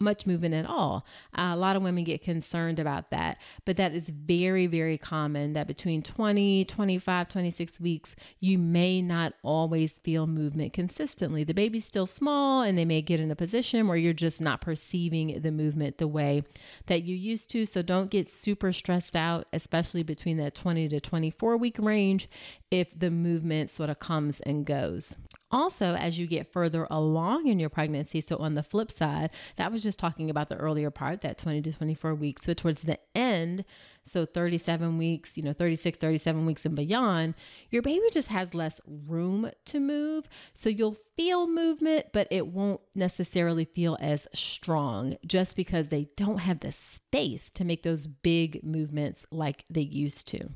much 0.00 0.26
movement 0.26 0.54
at 0.54 0.66
all. 0.66 1.06
Uh, 1.36 1.50
a 1.52 1.56
lot 1.56 1.76
of 1.76 1.82
women 1.82 2.04
get 2.04 2.22
concerned 2.22 2.78
about 2.78 3.10
that, 3.10 3.38
but 3.64 3.76
that 3.76 3.94
is 3.94 4.10
very, 4.10 4.66
very 4.66 4.98
common 4.98 5.52
that 5.52 5.66
between 5.66 6.02
20, 6.02 6.64
25, 6.64 7.28
26 7.28 7.80
weeks, 7.80 8.16
you 8.40 8.58
may 8.58 9.00
not 9.00 9.34
always 9.42 9.98
feel 9.98 10.26
movement 10.26 10.72
consistently. 10.72 11.44
The 11.44 11.54
baby's 11.54 11.84
still 11.84 12.06
small 12.06 12.62
and 12.62 12.76
they 12.76 12.84
may 12.84 13.02
get 13.02 13.20
in 13.20 13.30
a 13.30 13.36
position 13.36 13.86
where 13.88 13.96
you're 13.96 14.12
just 14.12 14.40
not 14.40 14.60
perceiving 14.60 15.40
the 15.40 15.52
movement 15.52 15.98
the 15.98 16.08
way 16.08 16.42
that 16.86 17.04
you 17.04 17.14
used 17.14 17.50
to. 17.50 17.66
So 17.66 17.82
don't 17.82 18.10
get 18.10 18.28
super 18.28 18.72
stressed 18.72 19.16
out, 19.16 19.46
especially 19.52 20.02
between 20.02 20.36
that 20.38 20.54
20 20.54 20.88
to 20.88 21.00
24 21.00 21.56
week 21.56 21.76
range 21.78 22.28
if 22.70 22.98
the 22.98 23.10
movement 23.10 23.70
sort 23.70 23.90
of 23.90 23.98
comes 23.98 24.40
and 24.40 24.64
goes. 24.64 25.14
Also, 25.54 25.94
as 25.94 26.18
you 26.18 26.26
get 26.26 26.52
further 26.52 26.84
along 26.90 27.46
in 27.46 27.60
your 27.60 27.68
pregnancy, 27.68 28.20
so 28.20 28.36
on 28.38 28.56
the 28.56 28.62
flip 28.64 28.90
side, 28.90 29.30
that 29.54 29.70
was 29.70 29.84
just 29.84 30.00
talking 30.00 30.28
about 30.28 30.48
the 30.48 30.56
earlier 30.56 30.90
part, 30.90 31.20
that 31.20 31.38
20 31.38 31.62
to 31.62 31.72
24 31.72 32.12
weeks, 32.16 32.44
but 32.44 32.56
towards 32.56 32.82
the 32.82 32.98
end, 33.14 33.64
so 34.04 34.26
37 34.26 34.98
weeks, 34.98 35.36
you 35.36 35.44
know, 35.44 35.52
36, 35.52 35.96
37 35.96 36.44
weeks 36.44 36.66
and 36.66 36.74
beyond, 36.74 37.34
your 37.70 37.82
baby 37.82 38.04
just 38.10 38.28
has 38.28 38.52
less 38.52 38.80
room 39.06 39.48
to 39.66 39.78
move. 39.78 40.28
So 40.54 40.68
you'll 40.68 40.98
feel 41.16 41.46
movement, 41.46 42.06
but 42.12 42.26
it 42.32 42.48
won't 42.48 42.80
necessarily 42.96 43.64
feel 43.64 43.96
as 44.00 44.26
strong 44.34 45.16
just 45.24 45.54
because 45.54 45.88
they 45.88 46.08
don't 46.16 46.38
have 46.38 46.60
the 46.60 46.72
space 46.72 47.48
to 47.52 47.64
make 47.64 47.84
those 47.84 48.08
big 48.08 48.64
movements 48.64 49.24
like 49.30 49.64
they 49.70 49.82
used 49.82 50.26
to. 50.28 50.50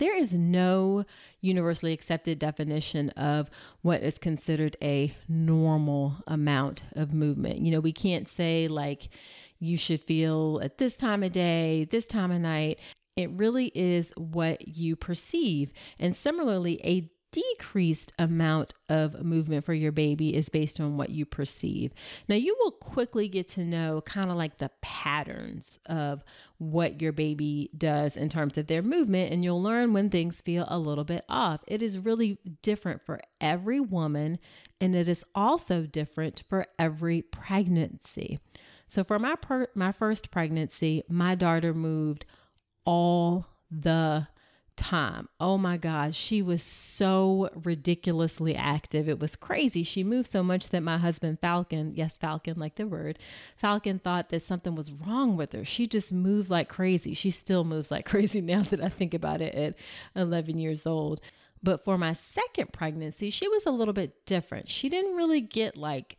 There 0.00 0.16
is 0.16 0.32
no 0.32 1.04
universally 1.42 1.92
accepted 1.92 2.38
definition 2.38 3.10
of 3.10 3.50
what 3.82 4.02
is 4.02 4.16
considered 4.16 4.74
a 4.82 5.14
normal 5.28 6.16
amount 6.26 6.82
of 6.94 7.12
movement. 7.12 7.58
You 7.58 7.70
know, 7.70 7.80
we 7.80 7.92
can't 7.92 8.26
say 8.26 8.66
like 8.66 9.10
you 9.58 9.76
should 9.76 10.02
feel 10.02 10.58
at 10.62 10.78
this 10.78 10.96
time 10.96 11.22
of 11.22 11.32
day, 11.32 11.84
this 11.84 12.06
time 12.06 12.30
of 12.30 12.40
night. 12.40 12.78
It 13.14 13.30
really 13.32 13.70
is 13.74 14.10
what 14.16 14.66
you 14.66 14.96
perceive. 14.96 15.70
And 15.98 16.16
similarly, 16.16 16.80
a 16.82 17.10
decreased 17.32 18.12
amount 18.18 18.74
of 18.88 19.22
movement 19.24 19.64
for 19.64 19.74
your 19.74 19.92
baby 19.92 20.34
is 20.34 20.48
based 20.48 20.80
on 20.80 20.96
what 20.96 21.10
you 21.10 21.24
perceive. 21.24 21.92
Now, 22.28 22.34
you 22.34 22.56
will 22.60 22.72
quickly 22.72 23.28
get 23.28 23.48
to 23.50 23.64
know 23.64 24.00
kind 24.00 24.30
of 24.30 24.36
like 24.36 24.58
the 24.58 24.70
patterns 24.80 25.78
of 25.86 26.24
what 26.58 27.00
your 27.00 27.12
baby 27.12 27.70
does 27.76 28.16
in 28.16 28.28
terms 28.28 28.58
of 28.58 28.66
their 28.66 28.82
movement, 28.82 29.32
and 29.32 29.44
you'll 29.44 29.62
learn 29.62 29.92
when 29.92 30.10
things 30.10 30.40
feel 30.40 30.66
a 30.68 30.78
little 30.78 31.04
bit 31.04 31.24
off. 31.28 31.60
It 31.66 31.82
is 31.82 31.98
really 31.98 32.38
different 32.62 33.04
for 33.04 33.20
every 33.40 33.80
woman, 33.80 34.38
and 34.80 34.94
it 34.94 35.08
is 35.08 35.24
also 35.34 35.82
different 35.82 36.42
for 36.48 36.66
every 36.78 37.22
pregnancy. 37.22 38.40
So, 38.86 39.04
for 39.04 39.18
my 39.20 39.36
per- 39.36 39.68
my 39.74 39.92
first 39.92 40.30
pregnancy, 40.32 41.04
my 41.08 41.36
daughter 41.36 41.72
moved 41.72 42.24
all 42.84 43.46
the 43.70 44.26
time. 44.80 45.28
Oh 45.38 45.58
my 45.58 45.76
gosh, 45.76 46.16
she 46.16 46.40
was 46.40 46.62
so 46.62 47.50
ridiculously 47.54 48.56
active. 48.56 49.08
It 49.08 49.20
was 49.20 49.36
crazy. 49.36 49.82
She 49.82 50.02
moved 50.02 50.30
so 50.30 50.42
much 50.42 50.70
that 50.70 50.82
my 50.82 50.96
husband, 50.96 51.38
Falcon, 51.40 51.92
yes, 51.94 52.16
Falcon, 52.16 52.58
like 52.58 52.76
the 52.76 52.86
word, 52.86 53.18
Falcon 53.56 53.98
thought 53.98 54.30
that 54.30 54.42
something 54.42 54.74
was 54.74 54.90
wrong 54.90 55.36
with 55.36 55.52
her. 55.52 55.64
She 55.66 55.86
just 55.86 56.12
moved 56.12 56.50
like 56.50 56.70
crazy. 56.70 57.12
She 57.12 57.30
still 57.30 57.62
moves 57.62 57.90
like 57.90 58.04
crazy 58.06 58.40
now 58.40 58.62
that 58.62 58.82
I 58.82 58.88
think 58.88 59.12
about 59.12 59.42
it 59.42 59.54
at 59.54 59.74
11 60.16 60.58
years 60.58 60.86
old. 60.86 61.20
But 61.62 61.84
for 61.84 61.98
my 61.98 62.14
second 62.14 62.72
pregnancy, 62.72 63.28
she 63.28 63.46
was 63.48 63.66
a 63.66 63.70
little 63.70 63.92
bit 63.92 64.24
different. 64.24 64.70
She 64.70 64.88
didn't 64.88 65.14
really 65.14 65.42
get 65.42 65.76
like 65.76 66.16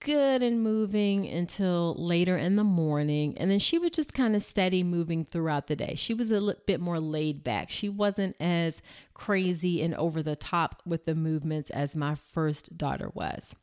good 0.00 0.42
and 0.42 0.62
moving 0.62 1.26
until 1.26 1.94
later 1.98 2.36
in 2.36 2.56
the 2.56 2.64
morning. 2.64 3.36
And 3.38 3.50
then 3.50 3.58
she 3.58 3.78
was 3.78 3.90
just 3.90 4.14
kind 4.14 4.34
of 4.34 4.42
steady 4.42 4.82
moving 4.82 5.24
throughout 5.24 5.66
the 5.66 5.76
day. 5.76 5.94
She 5.94 6.14
was 6.14 6.30
a 6.30 6.40
little 6.40 6.62
bit 6.66 6.80
more 6.80 7.00
laid 7.00 7.44
back. 7.44 7.70
She 7.70 7.88
wasn't 7.88 8.36
as 8.40 8.82
crazy 9.14 9.82
and 9.82 9.94
over 9.94 10.22
the 10.22 10.36
top 10.36 10.82
with 10.84 11.04
the 11.04 11.14
movements 11.14 11.70
as 11.70 11.96
my 11.96 12.14
first 12.14 12.76
daughter 12.76 13.10
was. 13.14 13.54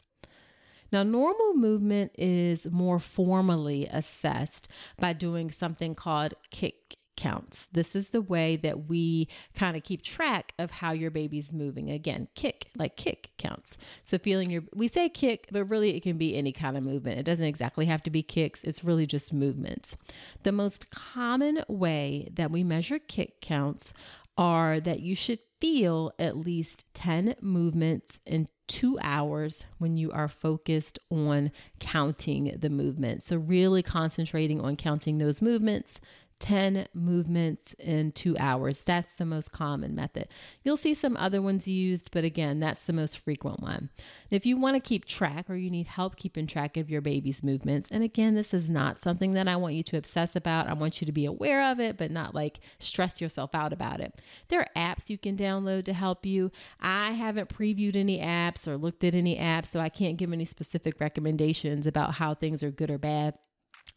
Now, 0.92 1.04
normal 1.04 1.54
movement 1.54 2.14
is 2.18 2.70
more 2.72 3.00
formally 3.00 3.88
assessed 3.88 4.68
by 4.98 5.14
doing 5.14 5.52
something 5.52 5.94
called 5.94 6.34
kick 6.50 6.96
counts. 7.20 7.68
This 7.74 7.98
is 7.98 8.10
the 8.10 8.22
way 8.22 8.56
that 8.56 8.88
we 8.88 9.28
kind 9.54 9.76
of 9.76 9.84
keep 9.84 10.02
track 10.02 10.54
of 10.58 10.72
how 10.72 10.94
your 10.94 11.12
baby's 11.12 11.52
moving. 11.52 11.92
Again, 11.92 12.30
kick, 12.34 12.70
like 12.78 12.96
kick 12.96 13.32
counts. 13.38 13.78
So 14.06 14.18
feeling 14.18 14.50
your, 14.50 14.64
we 14.74 14.88
say 14.88 15.10
kick, 15.10 15.50
but 15.52 15.66
really 15.66 15.98
it 15.98 16.02
can 16.02 16.18
be 16.18 16.38
any 16.38 16.54
kind 16.54 16.78
of 16.78 16.84
movement. 16.84 17.20
It 17.20 17.24
doesn't 17.24 17.46
exactly 17.46 17.86
have 17.88 18.02
to 18.04 18.10
be 18.10 18.24
kicks, 18.24 18.64
it's 18.64 18.86
really 18.86 19.06
just 19.06 19.34
movements. 19.34 19.98
The 20.44 20.54
most 20.54 20.92
common 20.92 21.64
way 21.68 22.30
that 22.36 22.52
we 22.52 22.64
measure 22.64 23.00
kick 23.00 23.42
counts 23.42 23.94
are 24.38 24.80
that 24.80 25.02
you 25.02 25.14
should 25.14 25.40
feel 25.60 26.14
at 26.18 26.38
least 26.38 26.86
10 26.94 27.36
movements 27.42 28.22
in 28.26 28.48
two 28.68 28.98
hours 29.02 29.66
when 29.78 29.98
you 29.98 30.10
are 30.12 30.30
focused 30.30 30.98
on 31.12 31.52
counting 31.80 32.56
the 32.58 32.70
movement. 32.70 33.24
So, 33.24 33.36
really 33.36 33.84
concentrating 33.84 34.62
on 34.62 34.78
counting 34.78 35.18
those 35.18 35.42
movements 35.42 36.00
10 36.40 36.88
movements 36.94 37.74
in 37.80 38.12
two 38.12 38.38
hours. 38.38 38.82
That's 38.82 39.16
the 39.16 39.26
most 39.26 39.52
common 39.52 39.94
method. 39.94 40.28
You'll 40.64 40.78
see 40.78 40.94
some 40.94 41.18
other 41.18 41.42
ones 41.42 41.68
used, 41.68 42.10
but 42.12 42.24
again, 42.24 42.60
that's 42.60 42.86
the 42.86 42.94
most 42.94 43.20
frequent 43.20 43.62
one. 43.62 43.90
If 44.30 44.46
you 44.46 44.58
want 44.58 44.76
to 44.76 44.80
keep 44.80 45.06
track 45.06 45.50
or 45.50 45.56
you 45.56 45.70
need 45.70 45.88
help 45.88 46.16
keeping 46.16 46.48
track 46.48 46.78
of 46.78 46.90
your 46.90 47.02
baby's 47.02 47.44
movements, 47.44 47.90
and 47.92 48.04
again, 48.04 48.36
this 48.36 48.54
is 48.54 48.70
not 48.70 49.02
something 49.02 49.34
that 49.34 49.48
I 49.48 49.58
want 49.58 49.76
you 49.76 49.84
to 49.84 49.98
obsess 49.98 50.36
about. 50.36 50.68
I 50.68 50.74
want 50.74 51.02
you 51.02 51.06
to 51.06 51.12
be 51.12 51.26
aware 51.26 51.72
of 51.72 51.80
it, 51.80 51.98
but 51.98 52.12
not 52.12 52.34
like 52.34 52.60
stress 52.80 53.20
yourself 53.20 53.54
out 53.54 53.74
about 53.74 54.00
it. 54.00 54.16
There 54.48 54.62
are 54.62 54.70
apps 54.76 55.10
you 55.10 55.18
can 55.18 55.36
download 55.36 55.86
to 55.86 55.94
help 55.94 56.26
you. 56.26 56.52
I 56.80 57.12
haven't 57.12 57.50
previewed 57.50 57.96
any 57.96 58.20
apps 58.20 58.68
or 58.68 58.78
looked 58.78 59.04
at 59.04 59.16
any 59.16 59.38
apps, 59.38 59.68
so 59.68 59.80
I 59.80 59.90
can't 59.90 60.18
give 60.18 60.32
any 60.32 60.46
specific 60.46 61.00
recommendations 61.00 61.86
about 61.86 62.16
how 62.16 62.34
things 62.34 62.64
are 62.64 62.72
good 62.72 62.90
or 62.90 62.98
bad. 62.98 63.36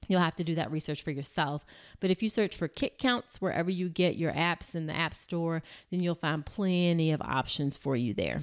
You'll 0.09 0.21
have 0.21 0.37
to 0.37 0.45
do 0.45 0.55
that 0.57 0.71
research 0.71 1.03
for 1.03 1.11
yourself. 1.11 1.65
But 2.01 2.11
if 2.11 2.23
you 2.23 2.29
search 2.29 2.57
for 2.57 2.69
kick 2.69 2.99
counts 2.99 3.41
wherever 3.41 3.71
you 3.71 3.89
get 3.89 4.17
your 4.17 4.33
apps 4.33 4.75
in 4.75 4.87
the 4.87 4.97
App 4.97 5.15
Store, 5.15 5.63
then 5.91 6.01
you'll 6.01 6.15
find 6.15 6.45
plenty 6.45 7.13
of 7.13 7.23
options 7.23 7.77
for 7.77 7.97
you 7.97 8.13
there. 8.13 8.43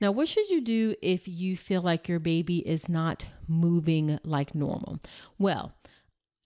Now, 0.00 0.10
what 0.10 0.28
should 0.28 0.50
you 0.50 0.60
do 0.60 0.96
if 1.00 1.28
you 1.28 1.56
feel 1.56 1.80
like 1.80 2.08
your 2.08 2.18
baby 2.18 2.58
is 2.58 2.88
not 2.88 3.24
moving 3.46 4.18
like 4.24 4.54
normal? 4.54 4.98
Well, 5.38 5.72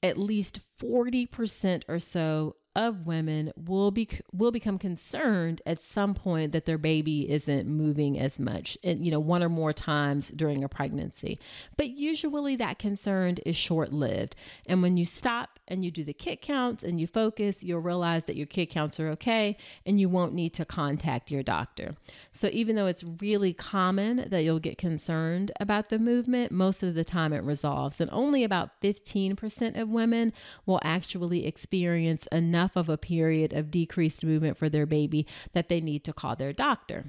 at 0.02 0.18
least 0.18 0.60
40% 0.78 1.82
or 1.88 1.98
so 1.98 2.56
of 2.76 3.06
women 3.06 3.50
will 3.56 3.90
be 3.90 4.08
will 4.32 4.52
become 4.52 4.78
concerned 4.78 5.62
at 5.66 5.80
some 5.80 6.14
point 6.14 6.52
that 6.52 6.66
their 6.66 6.78
baby 6.78 7.28
isn't 7.28 7.66
moving 7.66 8.18
as 8.18 8.38
much 8.38 8.76
and 8.84 9.04
you 9.04 9.10
know 9.10 9.18
one 9.18 9.42
or 9.42 9.48
more 9.48 9.72
times 9.72 10.28
during 10.28 10.62
a 10.62 10.68
pregnancy. 10.68 11.40
But 11.76 11.90
usually 11.90 12.54
that 12.56 12.78
concern 12.78 13.36
is 13.46 13.56
short-lived. 13.56 14.36
And 14.68 14.82
when 14.82 14.96
you 14.98 15.06
stop 15.06 15.58
and 15.66 15.84
you 15.84 15.90
do 15.90 16.04
the 16.04 16.12
kick 16.12 16.42
counts 16.42 16.84
and 16.84 17.00
you 17.00 17.06
focus 17.06 17.62
you'll 17.62 17.80
realize 17.80 18.26
that 18.26 18.36
your 18.36 18.46
kick 18.46 18.70
counts 18.70 19.00
are 19.00 19.08
okay 19.08 19.56
and 19.86 19.98
you 19.98 20.08
won't 20.08 20.34
need 20.34 20.50
to 20.50 20.64
contact 20.66 21.30
your 21.30 21.42
doctor. 21.42 21.96
So 22.32 22.50
even 22.52 22.76
though 22.76 22.86
it's 22.86 23.04
really 23.20 23.54
common 23.54 24.28
that 24.28 24.42
you'll 24.44 24.60
get 24.60 24.76
concerned 24.76 25.50
about 25.58 25.88
the 25.88 25.98
movement 25.98 26.52
most 26.52 26.82
of 26.82 26.94
the 26.94 27.04
time 27.04 27.32
it 27.32 27.42
resolves. 27.42 28.00
And 28.00 28.10
only 28.12 28.44
about 28.44 28.80
15% 28.82 29.80
of 29.80 29.88
women 29.88 30.32
will 30.66 30.80
actually 30.82 31.46
experience 31.46 32.26
enough 32.28 32.65
enough 32.66 32.74
of 32.76 32.88
a 32.88 32.98
period 32.98 33.52
of 33.52 33.70
decreased 33.70 34.24
movement 34.24 34.56
for 34.56 34.68
their 34.68 34.86
baby 34.86 35.24
that 35.52 35.68
they 35.68 35.80
need 35.80 36.02
to 36.02 36.12
call 36.12 36.34
their 36.34 36.52
doctor. 36.52 37.04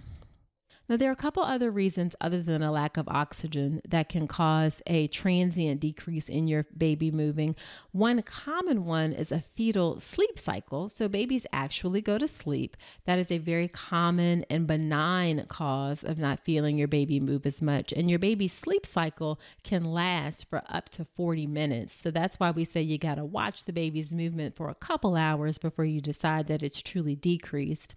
Now, 0.89 0.95
there 0.95 1.10
are 1.10 1.13
a 1.13 1.17
couple 1.17 1.43
other 1.43 1.69
reasons 1.69 2.15
other 2.21 2.41
than 2.41 2.62
a 2.62 2.71
lack 2.71 2.95
of 2.95 3.10
oxygen 3.10 3.82
that 3.88 4.08
can 4.08 4.26
cause 4.26 4.82
a 4.88 5.08
transient 5.08 5.82
decrease 5.82 6.30
in 6.30 6.47
your 6.47 6.65
baby 6.78 7.12
moving. 7.12 7.58
One 7.91 8.21
common 8.21 8.86
one 8.86 9.12
is 9.12 9.34
a 9.34 9.43
fetal 9.56 10.00
sleep 10.00 10.39
cycle. 10.39 10.88
So, 10.88 11.10
babies 11.10 11.45
actually 11.52 12.02
go 12.02 12.17
to 12.17 12.28
sleep. 12.28 12.78
That 13.06 13.19
is 13.19 13.32
a 13.32 13.38
very 13.38 13.67
common 13.67 14.45
and 14.50 14.65
benign 14.65 15.45
cause 15.50 16.06
of 16.06 16.17
not 16.17 16.45
feeling 16.45 16.78
your 16.78 16.88
baby 16.88 17.19
move 17.19 17.45
as 17.45 17.62
much. 17.62 17.91
And 17.91 18.10
your 18.10 18.19
baby's 18.19 18.54
sleep 18.54 18.86
cycle 18.86 19.41
can 19.63 19.84
last 19.84 20.50
for 20.50 20.63
up 20.69 20.88
to 20.89 21.04
40 21.04 21.47
minutes. 21.47 21.93
So, 21.93 22.12
that's 22.12 22.39
why 22.39 22.52
we 22.52 22.63
say 22.63 22.82
you 22.82 22.97
got 22.97 23.15
to 23.15 23.26
watch 23.26 23.65
the 23.65 23.73
baby's 23.73 24.13
movement 24.13 24.56
for 24.56 24.69
a 24.69 24.76
couple 24.76 25.17
hours 25.17 25.58
before 25.58 25.86
you 25.86 26.00
decide 26.00 26.47
that 26.47 26.63
it's 26.63 26.82
truly 26.82 27.15
decreased. 27.15 27.93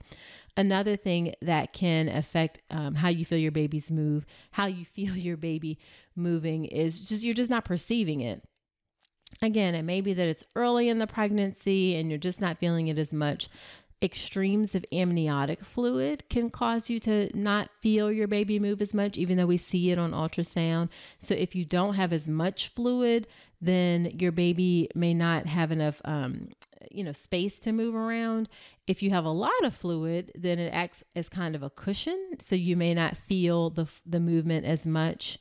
Another 0.61 0.95
thing 0.95 1.35
that 1.41 1.73
can 1.73 2.11
affect 2.11 2.61
um, 2.71 2.95
how 2.95 3.09
you 3.09 3.25
feel 3.25 3.39
your 3.39 3.51
baby's 3.51 3.91
move, 3.91 4.27
how 4.51 4.67
you 4.67 4.85
feel 4.85 5.17
your 5.17 5.39
baby 5.39 5.79
moving 6.15 6.67
is 6.67 7.01
just 7.01 7.23
you're 7.23 7.33
just 7.33 7.49
not 7.49 7.65
perceiving 7.65 8.21
it. 8.21 8.45
Again, 9.41 9.75
it 9.75 9.85
may 9.85 10.03
be 10.03 10.13
that 10.13 10.29
it's 10.29 10.45
early 10.55 10.91
in 10.91 10.99
the 10.99 11.07
pregnancy 11.07 11.97
and 11.97 12.11
you're 12.11 12.19
just 12.19 12.43
not 12.43 12.59
feeling 12.59 12.89
it 12.89 12.99
as 12.99 13.11
much. 13.11 13.49
Extremes 14.03 14.75
of 14.75 14.85
amniotic 14.93 15.65
fluid 15.65 16.25
can 16.29 16.51
cause 16.51 16.91
you 16.91 17.01
to 17.01 17.31
not 17.35 17.71
feel 17.81 18.13
your 18.13 18.29
baby 18.29 18.59
move 18.59 18.83
as 18.83 18.93
much, 18.93 19.17
even 19.17 19.39
though 19.39 19.47
we 19.47 19.57
see 19.57 19.91
it 19.91 19.99
on 19.99 20.13
ultrasound. 20.13 20.91
So, 21.21 21.35
if 21.35 21.55
you 21.55 21.65
don't 21.65 21.95
have 21.95 22.13
as 22.13 22.29
much 22.29 22.69
fluid, 22.69 23.27
then 23.63 24.07
your 24.19 24.33
baby 24.33 24.91
may 24.95 25.15
not 25.15 25.47
have 25.47 25.73
enough 25.73 26.03
um, 26.05 26.49
you 26.91 27.05
know 27.05 27.13
space 27.13 27.61
to 27.61 27.73
move 27.73 27.95
around. 27.95 28.49
If 28.87 29.03
you 29.03 29.11
have 29.11 29.25
a 29.25 29.31
lot 29.31 29.65
of 29.65 29.75
fluid 29.75 30.33
then 30.35 30.59
it 30.59 30.73
acts 30.73 31.03
as 31.15 31.29
kind 31.29 31.55
of 31.55 31.63
a 31.63 31.71
cushion. 31.71 32.19
So 32.41 32.55
you 32.55 32.77
may 32.77 32.95
not 32.95 33.17
feel 33.17 33.71
the 33.71 33.87
the 34.07 34.21
movement 34.21 34.67
as 34.67 34.87
much 34.87 35.39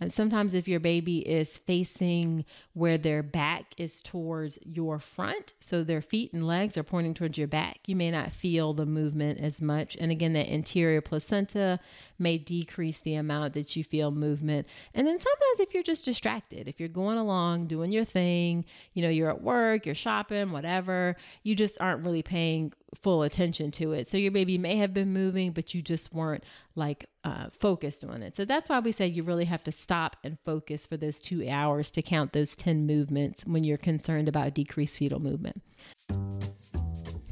Uh, 0.00 0.08
sometimes, 0.08 0.52
if 0.52 0.68
your 0.68 0.80
baby 0.80 1.18
is 1.18 1.56
facing 1.56 2.44
where 2.74 2.98
their 2.98 3.22
back 3.22 3.72
is 3.78 4.02
towards 4.02 4.58
your 4.62 4.98
front, 4.98 5.54
so 5.58 5.82
their 5.82 6.02
feet 6.02 6.32
and 6.34 6.46
legs 6.46 6.76
are 6.76 6.82
pointing 6.82 7.14
towards 7.14 7.38
your 7.38 7.48
back, 7.48 7.78
you 7.86 7.96
may 7.96 8.10
not 8.10 8.30
feel 8.30 8.74
the 8.74 8.84
movement 8.84 9.40
as 9.40 9.62
much. 9.62 9.96
And 9.98 10.12
again, 10.12 10.34
that 10.34 10.52
anterior 10.52 11.00
placenta 11.00 11.80
may 12.18 12.36
decrease 12.36 12.98
the 12.98 13.14
amount 13.14 13.54
that 13.54 13.74
you 13.74 13.84
feel 13.84 14.10
movement. 14.10 14.66
And 14.92 15.06
then 15.06 15.18
sometimes, 15.18 15.60
if 15.60 15.72
you're 15.72 15.82
just 15.82 16.04
distracted, 16.04 16.68
if 16.68 16.78
you're 16.78 16.88
going 16.90 17.16
along 17.16 17.66
doing 17.66 17.90
your 17.90 18.04
thing, 18.04 18.66
you 18.92 19.02
know, 19.02 19.08
you're 19.08 19.30
at 19.30 19.42
work, 19.42 19.86
you're 19.86 19.94
shopping, 19.94 20.52
whatever, 20.52 21.16
you 21.42 21.54
just 21.54 21.80
aren't 21.80 22.04
really 22.04 22.22
paying 22.22 22.72
full 22.96 23.22
attention 23.22 23.70
to 23.72 23.92
it. 23.92 24.08
So 24.08 24.16
your 24.16 24.32
baby 24.32 24.58
may 24.58 24.76
have 24.76 24.92
been 24.92 25.12
moving, 25.12 25.52
but 25.52 25.74
you 25.74 25.82
just 25.82 26.12
weren't 26.12 26.44
like 26.74 27.08
uh, 27.24 27.48
focused 27.50 28.04
on 28.04 28.22
it. 28.22 28.36
So 28.36 28.44
that's 28.44 28.68
why 28.68 28.80
we 28.80 28.92
say 28.92 29.06
you 29.06 29.22
really 29.22 29.44
have 29.44 29.64
to 29.64 29.72
stop 29.72 30.16
and 30.24 30.38
focus 30.40 30.86
for 30.86 30.96
those 30.96 31.20
two 31.20 31.48
hours 31.48 31.90
to 31.92 32.02
count 32.02 32.32
those 32.32 32.56
10 32.56 32.86
movements 32.86 33.44
when 33.46 33.64
you're 33.64 33.78
concerned 33.78 34.28
about 34.28 34.54
decreased 34.54 34.98
fetal 34.98 35.20
movement. 35.20 35.62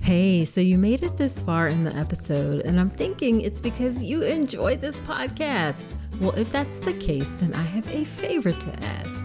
Hey, 0.00 0.44
so 0.44 0.60
you 0.60 0.76
made 0.76 1.02
it 1.02 1.16
this 1.16 1.40
far 1.40 1.66
in 1.68 1.84
the 1.84 1.94
episode, 1.96 2.60
and 2.66 2.78
I'm 2.78 2.90
thinking 2.90 3.40
it's 3.40 3.60
because 3.60 4.02
you 4.02 4.22
enjoyed 4.22 4.82
this 4.82 5.00
podcast. 5.00 5.94
Well, 6.20 6.32
if 6.32 6.52
that's 6.52 6.78
the 6.78 6.92
case, 6.92 7.32
then 7.40 7.54
I 7.54 7.62
have 7.62 7.90
a 7.90 8.04
favor 8.04 8.52
to 8.52 8.84
ask. 8.84 9.24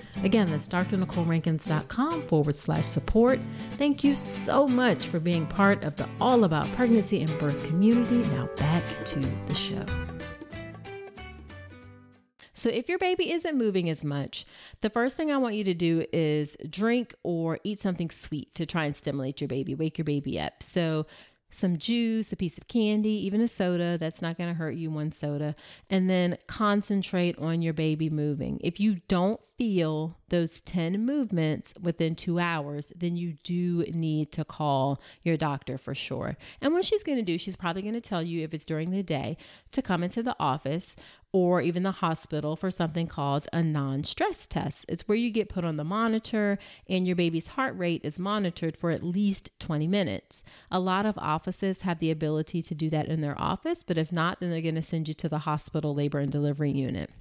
Again, 0.23 0.49
that's 0.49 0.67
drnicolerankins.com 0.67 2.27
forward 2.27 2.55
slash 2.55 2.85
support. 2.85 3.39
Thank 3.71 4.03
you 4.03 4.15
so 4.15 4.67
much 4.67 5.07
for 5.07 5.19
being 5.19 5.47
part 5.47 5.83
of 5.83 5.95
the 5.95 6.07
All 6.19 6.43
About 6.43 6.67
Pregnancy 6.73 7.21
and 7.21 7.39
Birth 7.39 7.65
community. 7.65 8.17
Now 8.29 8.47
back 8.57 8.83
to 9.05 9.19
the 9.19 9.55
show. 9.55 9.85
So, 12.53 12.69
if 12.69 12.87
your 12.87 12.99
baby 12.99 13.31
isn't 13.31 13.57
moving 13.57 13.89
as 13.89 14.03
much, 14.03 14.45
the 14.81 14.91
first 14.91 15.17
thing 15.17 15.31
I 15.31 15.37
want 15.37 15.55
you 15.55 15.63
to 15.63 15.73
do 15.73 16.05
is 16.13 16.55
drink 16.69 17.15
or 17.23 17.57
eat 17.63 17.79
something 17.79 18.11
sweet 18.11 18.53
to 18.53 18.67
try 18.67 18.85
and 18.85 18.95
stimulate 18.95 19.41
your 19.41 19.47
baby, 19.47 19.73
wake 19.73 19.97
your 19.97 20.05
baby 20.05 20.39
up. 20.39 20.61
So, 20.61 21.07
some 21.51 21.77
juice, 21.77 22.31
a 22.31 22.35
piece 22.35 22.57
of 22.57 22.67
candy, 22.67 23.25
even 23.25 23.41
a 23.41 23.47
soda. 23.47 23.97
That's 23.97 24.21
not 24.21 24.37
going 24.37 24.49
to 24.49 24.53
hurt 24.53 24.75
you, 24.75 24.89
one 24.89 25.11
soda. 25.11 25.55
And 25.89 26.09
then 26.09 26.37
concentrate 26.47 27.37
on 27.37 27.61
your 27.61 27.73
baby 27.73 28.09
moving. 28.09 28.59
If 28.63 28.79
you 28.79 29.01
don't 29.07 29.39
feel 29.61 30.17
those 30.29 30.59
10 30.61 31.05
movements 31.05 31.71
within 31.79 32.15
two 32.15 32.39
hours, 32.39 32.91
then 32.95 33.15
you 33.15 33.33
do 33.43 33.85
need 33.93 34.31
to 34.31 34.43
call 34.43 34.99
your 35.21 35.37
doctor 35.37 35.77
for 35.77 35.93
sure. 35.93 36.35
And 36.61 36.73
what 36.73 36.83
she's 36.83 37.03
going 37.03 37.19
to 37.19 37.23
do, 37.23 37.37
she's 37.37 37.55
probably 37.55 37.83
going 37.83 37.93
to 37.93 38.01
tell 38.01 38.23
you 38.23 38.43
if 38.43 38.55
it's 38.55 38.65
during 38.65 38.89
the 38.89 39.03
day 39.03 39.37
to 39.73 39.83
come 39.83 40.01
into 40.01 40.23
the 40.23 40.35
office 40.39 40.95
or 41.31 41.61
even 41.61 41.83
the 41.83 41.91
hospital 41.91 42.55
for 42.55 42.71
something 42.71 43.05
called 43.05 43.47
a 43.53 43.61
non 43.61 44.03
stress 44.03 44.47
test. 44.47 44.83
It's 44.89 45.07
where 45.07 45.15
you 45.15 45.29
get 45.29 45.47
put 45.47 45.63
on 45.63 45.77
the 45.77 45.83
monitor 45.83 46.57
and 46.89 47.05
your 47.05 47.15
baby's 47.15 47.47
heart 47.49 47.77
rate 47.77 48.01
is 48.03 48.17
monitored 48.17 48.75
for 48.75 48.89
at 48.89 49.03
least 49.03 49.51
20 49.59 49.87
minutes. 49.87 50.43
A 50.71 50.79
lot 50.79 51.05
of 51.05 51.19
offices 51.19 51.81
have 51.81 51.99
the 51.99 52.09
ability 52.09 52.63
to 52.63 52.73
do 52.73 52.89
that 52.89 53.05
in 53.05 53.21
their 53.21 53.39
office, 53.39 53.83
but 53.83 53.99
if 53.99 54.11
not, 54.11 54.39
then 54.39 54.49
they're 54.49 54.59
going 54.59 54.73
to 54.73 54.81
send 54.81 55.07
you 55.07 55.13
to 55.13 55.29
the 55.29 55.39
hospital 55.39 55.93
labor 55.93 56.17
and 56.17 56.31
delivery 56.31 56.71
unit. 56.71 57.11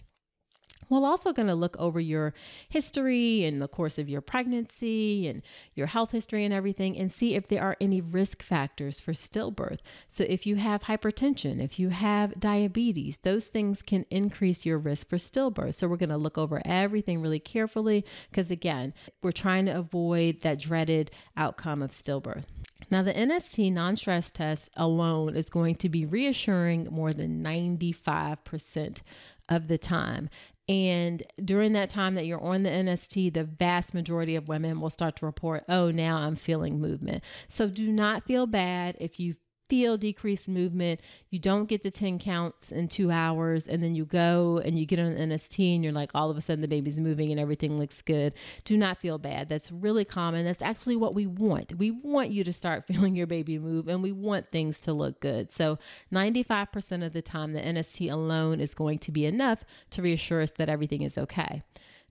We're 0.90 1.07
also 1.07 1.33
going 1.33 1.48
to 1.48 1.55
look 1.55 1.76
over 1.79 2.00
your 2.00 2.35
history 2.68 3.44
and 3.44 3.62
the 3.62 3.68
course 3.68 3.96
of 3.96 4.09
your 4.09 4.20
pregnancy 4.20 5.29
and 5.29 5.42
your 5.74 5.87
health 5.87 6.11
history 6.11 6.44
and 6.44 6.53
everything 6.53 6.98
and 6.98 7.11
see 7.11 7.35
if 7.35 7.46
there 7.48 7.62
are 7.62 7.76
any 7.81 8.00
risk 8.00 8.42
factors 8.42 9.00
for 9.00 9.12
stillbirth. 9.12 9.79
So, 10.09 10.24
if 10.29 10.46
you 10.46 10.57
have 10.57 10.83
hypertension, 10.83 11.62
if 11.62 11.79
you 11.79 11.90
have 11.90 12.38
diabetes, 12.40 13.18
those 13.18 13.46
things 13.46 13.83
can 13.83 14.05
increase 14.11 14.66
your 14.66 14.79
risk 14.79 15.09
for 15.09 15.16
stillbirth. 15.16 15.76
So, 15.76 15.87
we're 15.87 15.96
going 15.96 16.11
to 16.11 16.16
look 16.16 16.37
over 16.37 16.61
everything 16.64 17.22
really 17.22 17.40
carefully 17.40 18.05
because, 18.31 18.50
again, 18.50 18.92
we're 19.22 19.33
trying 19.33 19.66
to 19.66 19.72
avoid 19.79 20.40
that 20.42 20.59
dreaded 20.59 21.12
outcome 21.37 21.83
of 21.83 21.92
stillbirth. 21.92 22.44
Now, 22.90 23.03
the 23.03 23.12
NST 23.12 23.72
non 23.72 23.94
stress 23.94 24.31
test 24.33 24.70
alone 24.76 25.37
is 25.37 25.48
going 25.48 25.76
to 25.76 25.88
be 25.88 26.05
reassuring 26.05 26.88
more 26.90 27.12
than 27.12 27.44
95% 27.44 29.03
of 29.48 29.68
the 29.68 29.79
time. 29.79 30.29
And 30.70 31.24
during 31.44 31.72
that 31.72 31.88
time 31.88 32.14
that 32.14 32.26
you're 32.26 32.40
on 32.40 32.62
the 32.62 32.70
NST, 32.70 33.35
the 33.35 33.42
vast 33.42 33.92
majority 33.92 34.37
of 34.37 34.46
women 34.46 34.80
will 34.80 34.88
start 34.88 35.16
to 35.16 35.26
report, 35.26 35.64
oh, 35.68 35.90
now 35.90 36.18
I'm 36.18 36.37
feeling 36.37 36.80
movement. 36.80 37.24
So 37.48 37.66
do 37.66 37.90
not 37.90 38.22
feel 38.22 38.46
bad 38.46 38.96
if 39.00 39.18
you've 39.18 39.40
feel 39.70 39.96
decreased 39.96 40.48
movement, 40.48 41.00
you 41.30 41.38
don't 41.38 41.66
get 41.66 41.83
the 41.83 41.92
10 41.92 42.18
counts 42.18 42.72
in 42.72 42.88
two 42.88 43.12
hours, 43.12 43.68
and 43.68 43.80
then 43.83 43.94
you 43.94 44.04
go 44.04 44.61
and 44.64 44.76
you 44.76 44.85
get 44.85 44.98
on 44.98 45.06
an 45.06 45.30
NST 45.30 45.76
and 45.76 45.85
you're 45.85 45.92
like, 45.92 46.11
all 46.12 46.28
of 46.28 46.37
a 46.37 46.40
sudden 46.40 46.61
the 46.61 46.68
baby's 46.68 46.98
moving 46.98 47.30
and 47.30 47.38
everything 47.38 47.78
looks 47.78 48.02
good. 48.02 48.35
Do 48.64 48.76
not 48.76 48.98
feel 48.98 49.16
bad. 49.16 49.48
That's 49.48 49.70
really 49.70 50.04
common. 50.04 50.44
That's 50.44 50.61
actually 50.61 50.96
what 50.96 51.14
we 51.14 51.26
want. 51.26 51.78
We 51.78 51.92
want 51.92 52.30
you 52.30 52.42
to 52.42 52.52
start 52.52 52.87
feeling 52.88 53.14
your 53.14 53.28
baby 53.28 53.59
move 53.61 53.87
and 53.87 54.02
we 54.02 54.11
want 54.11 54.50
things 54.50 54.80
to 54.80 54.92
look 54.92 55.20
good. 55.20 55.52
So, 55.52 55.78
95% 56.12 57.06
of 57.06 57.12
the 57.12 57.22
time, 57.22 57.52
the 57.52 57.61
NST 57.61 58.11
alone 58.11 58.61
is 58.61 58.74
going 58.74 58.98
to 58.98 59.12
be 59.12 59.24
enough 59.24 59.64
to 59.90 60.02
reassure 60.02 60.42
us 60.42 60.50
that 60.52 60.68
everything 60.68 61.02
is 61.02 61.16
okay. 61.16 61.62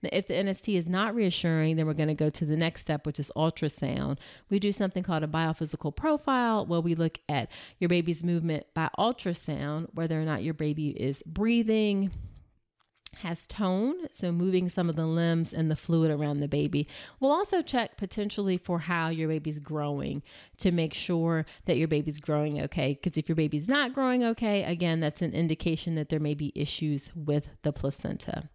Now, 0.02 0.10
if 0.12 0.26
the 0.26 0.34
NST 0.34 0.76
is 0.76 0.88
not 0.88 1.14
reassuring, 1.14 1.76
then 1.76 1.86
we're 1.86 1.94
going 1.94 2.08
to 2.08 2.14
go 2.14 2.30
to 2.30 2.44
the 2.44 2.56
next 2.56 2.80
step, 2.82 3.06
which 3.06 3.18
is 3.18 3.30
ultrasound. 3.36 4.18
We 4.48 4.58
do 4.58 4.72
something 4.72 5.02
called 5.02 5.24
a 5.24 5.28
biophysical 5.28 5.94
profile 5.94 6.66
where 6.66 6.80
we 6.80 6.94
look 6.94 7.18
at 7.28 7.50
your 7.78 7.88
baby's 7.88 8.24
movement 8.24 8.66
by 8.74 8.90
ultrasound, 8.98 9.88
whether 9.94 10.20
or 10.20 10.24
not 10.24 10.42
your 10.42 10.54
baby 10.54 10.90
is 10.90 11.22
breathing, 11.24 12.10
has 13.18 13.46
tone, 13.46 13.94
so 14.12 14.32
moving 14.32 14.68
some 14.68 14.88
of 14.88 14.96
the 14.96 15.06
limbs 15.06 15.52
and 15.52 15.70
the 15.70 15.76
fluid 15.76 16.10
around 16.10 16.38
the 16.38 16.48
baby. 16.48 16.86
We'll 17.18 17.32
also 17.32 17.60
check 17.62 17.96
potentially 17.96 18.56
for 18.56 18.78
how 18.78 19.08
your 19.08 19.28
baby's 19.28 19.58
growing 19.58 20.22
to 20.58 20.70
make 20.70 20.94
sure 20.94 21.44
that 21.66 21.76
your 21.76 21.88
baby's 21.88 22.20
growing 22.20 22.60
okay. 22.62 22.94
Because 22.94 23.18
if 23.18 23.28
your 23.28 23.36
baby's 23.36 23.68
not 23.68 23.92
growing 23.92 24.24
okay, 24.24 24.62
again, 24.62 25.00
that's 25.00 25.22
an 25.22 25.32
indication 25.32 25.96
that 25.96 26.08
there 26.08 26.20
may 26.20 26.34
be 26.34 26.52
issues 26.54 27.10
with 27.14 27.56
the 27.62 27.72
placenta. 27.72 28.48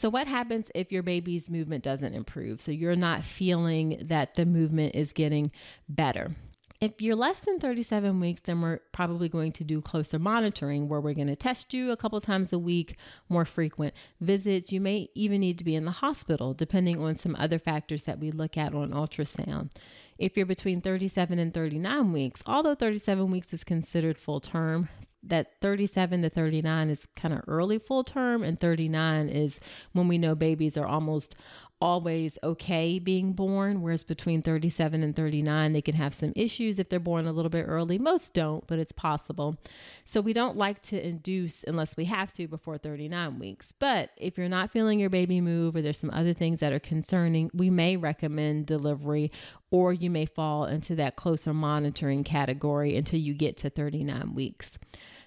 So, 0.00 0.08
what 0.08 0.26
happens 0.26 0.70
if 0.74 0.90
your 0.90 1.02
baby's 1.02 1.50
movement 1.50 1.84
doesn't 1.84 2.14
improve? 2.14 2.62
So, 2.62 2.72
you're 2.72 2.96
not 2.96 3.22
feeling 3.22 3.98
that 4.06 4.34
the 4.34 4.46
movement 4.46 4.94
is 4.94 5.12
getting 5.12 5.52
better. 5.90 6.34
If 6.80 7.02
you're 7.02 7.16
less 7.16 7.40
than 7.40 7.60
37 7.60 8.18
weeks, 8.18 8.40
then 8.40 8.62
we're 8.62 8.78
probably 8.92 9.28
going 9.28 9.52
to 9.52 9.62
do 9.62 9.82
closer 9.82 10.18
monitoring 10.18 10.88
where 10.88 11.02
we're 11.02 11.12
going 11.12 11.26
to 11.26 11.36
test 11.36 11.74
you 11.74 11.90
a 11.90 11.98
couple 11.98 12.18
times 12.22 12.50
a 12.54 12.58
week, 12.58 12.96
more 13.28 13.44
frequent 13.44 13.92
visits. 14.22 14.72
You 14.72 14.80
may 14.80 15.10
even 15.14 15.42
need 15.42 15.58
to 15.58 15.64
be 15.64 15.74
in 15.74 15.84
the 15.84 15.90
hospital, 15.90 16.54
depending 16.54 16.98
on 16.98 17.14
some 17.14 17.36
other 17.38 17.58
factors 17.58 18.04
that 18.04 18.18
we 18.18 18.30
look 18.30 18.56
at 18.56 18.74
on 18.74 18.92
ultrasound. 18.92 19.68
If 20.16 20.34
you're 20.34 20.46
between 20.46 20.80
37 20.80 21.38
and 21.38 21.52
39 21.52 22.10
weeks, 22.10 22.42
although 22.46 22.74
37 22.74 23.30
weeks 23.30 23.52
is 23.52 23.64
considered 23.64 24.16
full 24.16 24.40
term, 24.40 24.88
that 25.22 25.60
37 25.60 26.22
to 26.22 26.30
39 26.30 26.90
is 26.90 27.06
kind 27.14 27.34
of 27.34 27.42
early 27.46 27.78
full 27.78 28.04
term 28.04 28.42
and 28.42 28.58
39 28.58 29.28
is 29.28 29.60
when 29.92 30.08
we 30.08 30.18
know 30.18 30.34
babies 30.34 30.76
are 30.76 30.86
almost 30.86 31.36
always 31.80 32.38
okay 32.42 32.98
being 32.98 33.32
born, 33.32 33.82
whereas 33.82 34.02
between 34.02 34.42
37 34.42 35.02
and 35.02 35.16
39, 35.16 35.72
they 35.72 35.80
can 35.80 35.94
have 35.94 36.14
some 36.14 36.32
issues 36.36 36.78
if 36.78 36.88
they're 36.88 37.00
born 37.00 37.26
a 37.26 37.32
little 37.32 37.50
bit 37.50 37.64
early. 37.66 37.98
Most 37.98 38.34
don't, 38.34 38.66
but 38.66 38.78
it's 38.78 38.92
possible. 38.92 39.56
So 40.04 40.20
we 40.20 40.32
don't 40.32 40.56
like 40.56 40.82
to 40.82 41.06
induce 41.06 41.64
unless 41.64 41.96
we 41.96 42.04
have 42.06 42.32
to 42.34 42.46
before 42.46 42.78
39 42.78 43.38
weeks. 43.38 43.72
But 43.78 44.10
if 44.16 44.36
you're 44.36 44.48
not 44.48 44.70
feeling 44.70 45.00
your 45.00 45.10
baby 45.10 45.40
move 45.40 45.76
or 45.76 45.82
there's 45.82 45.98
some 45.98 46.10
other 46.10 46.34
things 46.34 46.60
that 46.60 46.72
are 46.72 46.80
concerning, 46.80 47.50
we 47.54 47.70
may 47.70 47.96
recommend 47.96 48.66
delivery 48.66 49.30
or 49.70 49.92
you 49.92 50.10
may 50.10 50.26
fall 50.26 50.66
into 50.66 50.94
that 50.96 51.16
closer 51.16 51.54
monitoring 51.54 52.24
category 52.24 52.96
until 52.96 53.20
you 53.20 53.34
get 53.34 53.56
to 53.58 53.70
39 53.70 54.34
weeks. 54.34 54.78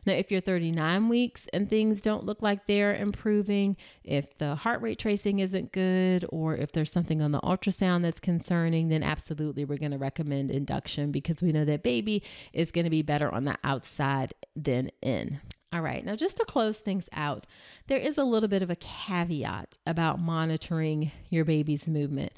Now, 0.06 0.14
if 0.14 0.32
you're 0.32 0.42
39 0.42 1.10
weeks 1.10 1.48
and 1.54 1.70
things 1.70 2.02
don't 2.02 2.26
look 2.26 2.42
like 2.42 2.66
they're 2.66 2.96
improving, 2.96 3.78
if 4.04 4.38
the 4.38 4.56
heart 4.56 4.82
rate 4.82 5.00
tracing 5.00 5.40
isn't 5.40 5.72
good, 5.72 6.26
or 6.30 6.56
if 6.56 6.72
there's 6.72 6.92
something 6.92 7.22
on 7.22 7.32
the 7.32 7.42
ultrasound 7.42 8.02
that's 8.02 8.20
concerning, 8.20 8.90
then 8.90 9.04
absolutely 9.04 9.66
we're 9.66 9.78
going 9.78 9.92
to 9.92 9.98
recommend 9.98 10.52
induction 10.52 11.12
because 11.12 11.42
we 11.42 11.52
know 11.52 11.66
that 11.66 11.84
baby 11.84 12.24
is 12.52 12.72
going 12.72 12.86
to 12.86 12.90
be 12.90 13.02
better 13.02 13.34
on 13.34 13.46
the 13.46 13.58
outside 13.64 14.34
than 14.56 14.90
in. 15.02 15.40
All 15.72 15.82
right, 15.82 16.06
now 16.06 16.16
just 16.16 16.38
to 16.38 16.46
close 16.46 16.80
things 16.80 17.10
out, 17.14 17.48
there 17.88 17.98
is 17.98 18.20
a 18.20 18.24
little 18.24 18.50
bit 18.50 18.62
of 18.62 18.70
a 18.70 18.76
caveat 18.76 19.78
about 19.88 20.20
monitoring 20.20 21.12
your 21.30 21.46
baby's 21.46 21.90
movement. 21.90 22.34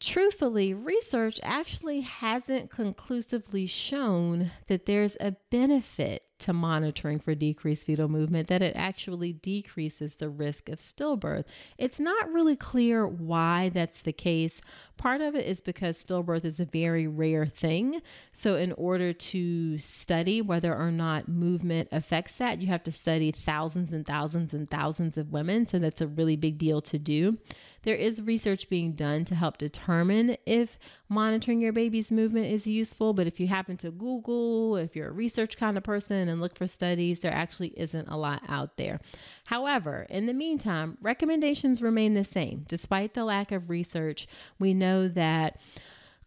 Truthfully, 0.00 0.74
research 0.74 1.40
actually 1.42 2.02
hasn't 2.02 2.70
conclusively 2.70 3.66
shown 3.66 4.50
that 4.66 4.86
there's 4.86 5.16
a 5.18 5.36
benefit 5.50 6.27
to 6.38 6.52
monitoring 6.52 7.18
for 7.18 7.34
decreased 7.34 7.86
fetal 7.86 8.08
movement 8.08 8.48
that 8.48 8.62
it 8.62 8.74
actually 8.76 9.32
decreases 9.32 10.16
the 10.16 10.28
risk 10.28 10.68
of 10.68 10.78
stillbirth. 10.78 11.44
It's 11.76 12.00
not 12.00 12.32
really 12.32 12.56
clear 12.56 13.06
why 13.06 13.70
that's 13.70 14.02
the 14.02 14.12
case. 14.12 14.60
Part 14.96 15.20
of 15.20 15.34
it 15.34 15.46
is 15.46 15.60
because 15.60 16.02
stillbirth 16.02 16.44
is 16.44 16.60
a 16.60 16.64
very 16.64 17.06
rare 17.06 17.46
thing. 17.46 18.02
So, 18.32 18.56
in 18.56 18.72
order 18.72 19.12
to 19.12 19.78
study 19.78 20.42
whether 20.42 20.74
or 20.74 20.90
not 20.90 21.28
movement 21.28 21.88
affects 21.92 22.34
that, 22.34 22.60
you 22.60 22.66
have 22.68 22.82
to 22.84 22.92
study 22.92 23.30
thousands 23.30 23.92
and 23.92 24.06
thousands 24.06 24.52
and 24.52 24.68
thousands 24.68 25.16
of 25.16 25.32
women. 25.32 25.66
So, 25.66 25.78
that's 25.78 26.00
a 26.00 26.08
really 26.08 26.36
big 26.36 26.58
deal 26.58 26.80
to 26.82 26.98
do. 26.98 27.38
There 27.82 27.94
is 27.94 28.20
research 28.20 28.68
being 28.68 28.92
done 28.92 29.24
to 29.26 29.34
help 29.34 29.56
determine 29.56 30.36
if 30.44 30.78
monitoring 31.08 31.60
your 31.60 31.72
baby's 31.72 32.10
movement 32.10 32.46
is 32.46 32.66
useful. 32.66 33.12
But 33.12 33.26
if 33.26 33.38
you 33.38 33.46
happen 33.46 33.76
to 33.78 33.90
Google, 33.90 34.76
if 34.76 34.96
you're 34.96 35.08
a 35.08 35.12
research 35.12 35.56
kind 35.56 35.76
of 35.78 35.84
person 35.84 36.27
and 36.28 36.40
look 36.40 36.56
for 36.56 36.66
studies, 36.66 37.20
there 37.20 37.32
actually 37.32 37.72
isn't 37.76 38.08
a 38.08 38.16
lot 38.16 38.42
out 38.48 38.76
there. 38.76 39.00
However, 39.44 40.06
in 40.08 40.26
the 40.26 40.34
meantime, 40.34 40.98
recommendations 41.00 41.82
remain 41.82 42.14
the 42.14 42.24
same. 42.24 42.64
Despite 42.68 43.14
the 43.14 43.24
lack 43.24 43.52
of 43.52 43.70
research, 43.70 44.26
we 44.58 44.74
know 44.74 45.08
that 45.08 45.58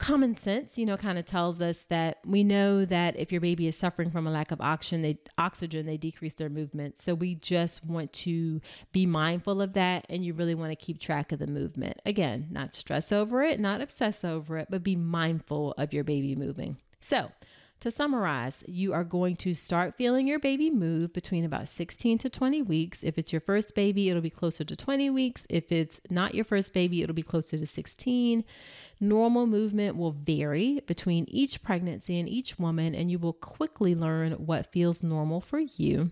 common 0.02 0.36
sense, 0.36 0.80
you 0.80 0.86
know, 0.86 0.98
kind 0.98 1.20
of 1.20 1.26
tells 1.26 1.62
us 1.62 1.84
that 1.84 2.18
we 2.26 2.44
know 2.44 2.84
that 2.86 3.16
if 3.18 3.32
your 3.32 3.40
baby 3.40 3.68
is 3.68 3.78
suffering 3.78 4.10
from 4.10 4.26
a 4.26 4.32
lack 4.32 4.52
of 4.52 4.60
oxygen, 4.60 5.04
they 5.04 5.20
oxygen, 5.38 5.86
they 5.86 5.96
decrease 5.96 6.34
their 6.34 6.50
movement. 6.50 7.00
So 7.00 7.14
we 7.14 7.36
just 7.36 7.86
want 7.86 8.12
to 8.14 8.60
be 8.92 9.06
mindful 9.06 9.62
of 9.62 9.74
that 9.74 10.08
and 10.10 10.26
you 10.26 10.34
really 10.34 10.56
want 10.56 10.72
to 10.72 10.76
keep 10.76 11.00
track 11.00 11.32
of 11.32 11.38
the 11.38 11.46
movement. 11.46 12.02
Again, 12.04 12.48
not 12.50 12.74
stress 12.74 13.12
over 13.12 13.44
it, 13.44 13.60
not 13.60 13.80
obsess 13.80 14.26
over 14.26 14.58
it, 14.58 14.68
but 14.72 14.84
be 14.84 14.96
mindful 14.96 15.76
of 15.78 15.94
your 15.94 16.04
baby 16.04 16.36
moving. 16.36 16.78
So, 17.00 17.32
to 17.82 17.92
summarize, 17.92 18.64
you 18.68 18.94
are 18.94 19.04
going 19.04 19.36
to 19.38 19.54
start 19.54 19.96
feeling 19.98 20.28
your 20.28 20.40
baby 20.40 20.70
move 20.70 21.14
between 21.14 21.44
about 21.44 21.68
16 21.68 22.20
to 22.20 22.30
20 22.30 22.62
weeks. 22.62 23.04
If 23.04 23.18
it's 23.18 23.34
your 23.34 23.42
first 23.42 23.76
baby, 23.76 24.10
it'll 24.10 24.22
be 24.22 24.30
closer 24.30 24.64
to 24.64 24.76
20 24.76 25.10
weeks. 25.10 25.46
If 25.50 25.72
it's 25.72 26.00
not 26.10 26.36
your 26.36 26.46
first 26.46 26.74
baby, 26.74 27.02
it'll 27.02 27.16
be 27.16 27.24
closer 27.24 27.58
to 27.58 27.68
16. 27.68 28.44
Normal 29.00 29.48
movement 29.48 29.98
will 29.98 30.12
vary 30.12 30.80
between 30.86 31.26
each 31.28 31.64
pregnancy 31.64 32.20
and 32.20 32.30
each 32.30 32.60
woman, 32.60 32.94
and 32.96 33.10
you 33.10 33.20
will 33.20 33.34
quickly 33.34 33.96
learn 33.96 34.34
what 34.34 34.72
feels 34.72 35.04
normal 35.04 35.42
for 35.42 35.60
you. 35.60 36.12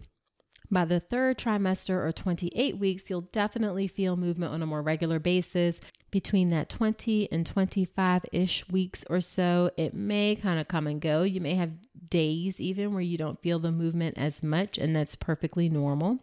By 0.71 0.85
the 0.85 0.99
third 0.99 1.37
trimester 1.37 2.03
or 2.03 2.11
28 2.11 2.77
weeks, 2.77 3.09
you'll 3.09 3.21
definitely 3.21 3.87
feel 3.87 4.15
movement 4.17 4.53
on 4.53 4.61
a 4.61 4.67
more 4.67 4.81
regular 4.81 5.19
basis. 5.19 5.79
Between 6.11 6.49
that 6.49 6.69
20 6.69 7.31
and 7.31 7.45
25 7.45 8.25
ish 8.31 8.67
weeks 8.69 9.05
or 9.09 9.21
so, 9.21 9.69
it 9.77 9.93
may 9.93 10.35
kind 10.35 10.59
of 10.59 10.67
come 10.67 10.87
and 10.87 10.99
go. 10.99 11.21
You 11.23 11.39
may 11.39 11.53
have 11.55 11.71
days 12.09 12.59
even 12.59 12.93
where 12.93 13.01
you 13.01 13.17
don't 13.17 13.41
feel 13.41 13.59
the 13.59 13.71
movement 13.71 14.17
as 14.17 14.41
much, 14.41 14.77
and 14.77 14.95
that's 14.95 15.15
perfectly 15.15 15.69
normal. 15.69 16.19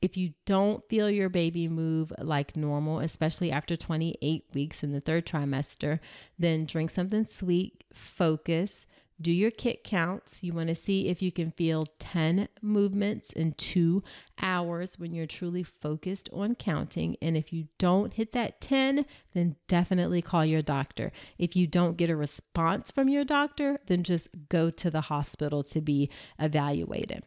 If 0.00 0.16
you 0.16 0.34
don't 0.44 0.86
feel 0.88 1.08
your 1.10 1.28
baby 1.28 1.68
move 1.68 2.12
like 2.18 2.56
normal, 2.56 3.00
especially 3.00 3.50
after 3.50 3.76
28 3.76 4.44
weeks 4.52 4.82
in 4.82 4.92
the 4.92 5.00
third 5.00 5.26
trimester, 5.26 5.98
then 6.38 6.66
drink 6.66 6.90
something 6.90 7.26
sweet, 7.26 7.84
focus, 7.92 8.86
do 9.20 9.30
your 9.30 9.50
kick 9.50 9.84
counts. 9.84 10.42
You 10.42 10.52
want 10.52 10.68
to 10.68 10.74
see 10.74 11.08
if 11.08 11.22
you 11.22 11.30
can 11.30 11.50
feel 11.50 11.86
10 11.98 12.48
movements 12.60 13.32
in 13.32 13.52
two 13.52 14.02
hours 14.42 14.98
when 14.98 15.14
you're 15.14 15.26
truly 15.26 15.62
focused 15.62 16.28
on 16.32 16.54
counting. 16.54 17.16
And 17.22 17.36
if 17.36 17.52
you 17.52 17.68
don't 17.78 18.14
hit 18.14 18.32
that 18.32 18.60
10, 18.60 19.06
then 19.32 19.56
definitely 19.68 20.22
call 20.22 20.44
your 20.44 20.62
doctor. 20.62 21.12
If 21.38 21.54
you 21.54 21.66
don't 21.66 21.96
get 21.96 22.10
a 22.10 22.16
response 22.16 22.90
from 22.90 23.08
your 23.08 23.24
doctor, 23.24 23.78
then 23.86 24.02
just 24.02 24.28
go 24.48 24.70
to 24.70 24.90
the 24.90 25.02
hospital 25.02 25.62
to 25.64 25.80
be 25.80 26.10
evaluated. 26.38 27.24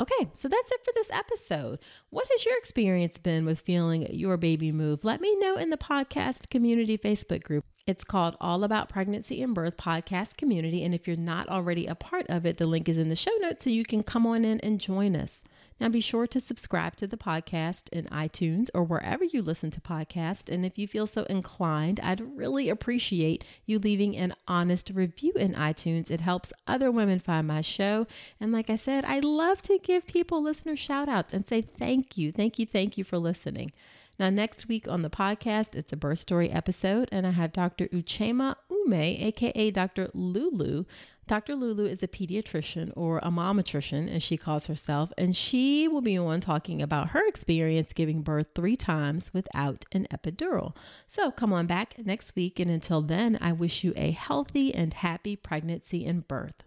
Okay, 0.00 0.30
so 0.32 0.48
that's 0.48 0.70
it 0.70 0.80
for 0.82 0.92
this 0.94 1.10
episode. 1.10 1.78
What 2.08 2.26
has 2.30 2.46
your 2.46 2.56
experience 2.56 3.18
been 3.18 3.44
with 3.44 3.60
feeling 3.60 4.06
your 4.14 4.38
baby 4.38 4.72
move? 4.72 5.04
Let 5.04 5.20
me 5.20 5.36
know 5.36 5.56
in 5.56 5.68
the 5.68 5.76
podcast 5.76 6.48
community 6.48 6.96
Facebook 6.96 7.42
group. 7.42 7.66
It's 7.86 8.04
called 8.04 8.36
All 8.40 8.62
About 8.62 8.88
Pregnancy 8.88 9.42
and 9.42 9.54
Birth 9.54 9.76
Podcast 9.76 10.36
Community. 10.36 10.84
And 10.84 10.94
if 10.94 11.06
you're 11.06 11.16
not 11.16 11.48
already 11.48 11.86
a 11.86 11.94
part 11.94 12.26
of 12.28 12.46
it, 12.46 12.58
the 12.58 12.66
link 12.66 12.88
is 12.88 12.98
in 12.98 13.08
the 13.08 13.16
show 13.16 13.34
notes 13.40 13.64
so 13.64 13.70
you 13.70 13.84
can 13.84 14.02
come 14.02 14.26
on 14.26 14.44
in 14.44 14.60
and 14.60 14.80
join 14.80 15.16
us. 15.16 15.42
Now, 15.80 15.88
be 15.88 16.00
sure 16.00 16.26
to 16.26 16.40
subscribe 16.42 16.96
to 16.96 17.06
the 17.06 17.16
podcast 17.16 17.88
in 17.90 18.04
iTunes 18.06 18.68
or 18.74 18.84
wherever 18.84 19.24
you 19.24 19.40
listen 19.40 19.70
to 19.70 19.80
podcasts. 19.80 20.52
And 20.52 20.66
if 20.66 20.78
you 20.78 20.86
feel 20.86 21.06
so 21.06 21.22
inclined, 21.24 22.00
I'd 22.00 22.36
really 22.36 22.68
appreciate 22.68 23.44
you 23.64 23.78
leaving 23.78 24.14
an 24.14 24.34
honest 24.46 24.90
review 24.92 25.32
in 25.36 25.54
iTunes. 25.54 26.10
It 26.10 26.20
helps 26.20 26.52
other 26.66 26.90
women 26.90 27.18
find 27.18 27.46
my 27.46 27.62
show. 27.62 28.06
And 28.38 28.52
like 28.52 28.68
I 28.68 28.76
said, 28.76 29.06
I 29.06 29.20
love 29.20 29.62
to 29.62 29.78
give 29.78 30.06
people 30.06 30.42
listener 30.42 30.76
shout 30.76 31.08
outs 31.08 31.32
and 31.32 31.46
say 31.46 31.62
thank 31.62 32.18
you, 32.18 32.30
thank 32.30 32.58
you, 32.58 32.66
thank 32.66 32.98
you 32.98 33.04
for 33.04 33.16
listening. 33.16 33.70
Now, 34.20 34.28
next 34.28 34.68
week 34.68 34.86
on 34.86 35.00
the 35.00 35.08
podcast, 35.08 35.74
it's 35.74 35.94
a 35.94 35.96
birth 35.96 36.18
story 36.18 36.50
episode, 36.50 37.08
and 37.10 37.26
I 37.26 37.30
have 37.30 37.54
Dr. 37.54 37.86
Uchenna 37.88 38.54
Umeh, 38.70 39.24
aka 39.24 39.70
Dr. 39.70 40.10
Lulu. 40.12 40.84
Dr. 41.26 41.54
Lulu 41.54 41.86
is 41.86 42.02
a 42.02 42.06
pediatrician 42.06 42.92
or 42.94 43.20
a 43.20 43.30
momatrician, 43.30 44.14
as 44.14 44.22
she 44.22 44.36
calls 44.36 44.66
herself, 44.66 45.10
and 45.16 45.34
she 45.34 45.88
will 45.88 46.02
be 46.02 46.18
on 46.18 46.42
talking 46.42 46.82
about 46.82 47.12
her 47.12 47.26
experience 47.26 47.94
giving 47.94 48.20
birth 48.20 48.48
three 48.54 48.76
times 48.76 49.32
without 49.32 49.86
an 49.92 50.06
epidural. 50.12 50.76
So 51.06 51.30
come 51.30 51.54
on 51.54 51.66
back 51.66 51.94
next 51.96 52.36
week, 52.36 52.60
and 52.60 52.70
until 52.70 53.00
then, 53.00 53.38
I 53.40 53.52
wish 53.52 53.84
you 53.84 53.94
a 53.96 54.10
healthy 54.10 54.74
and 54.74 54.92
happy 54.92 55.34
pregnancy 55.34 56.04
and 56.04 56.28
birth. 56.28 56.62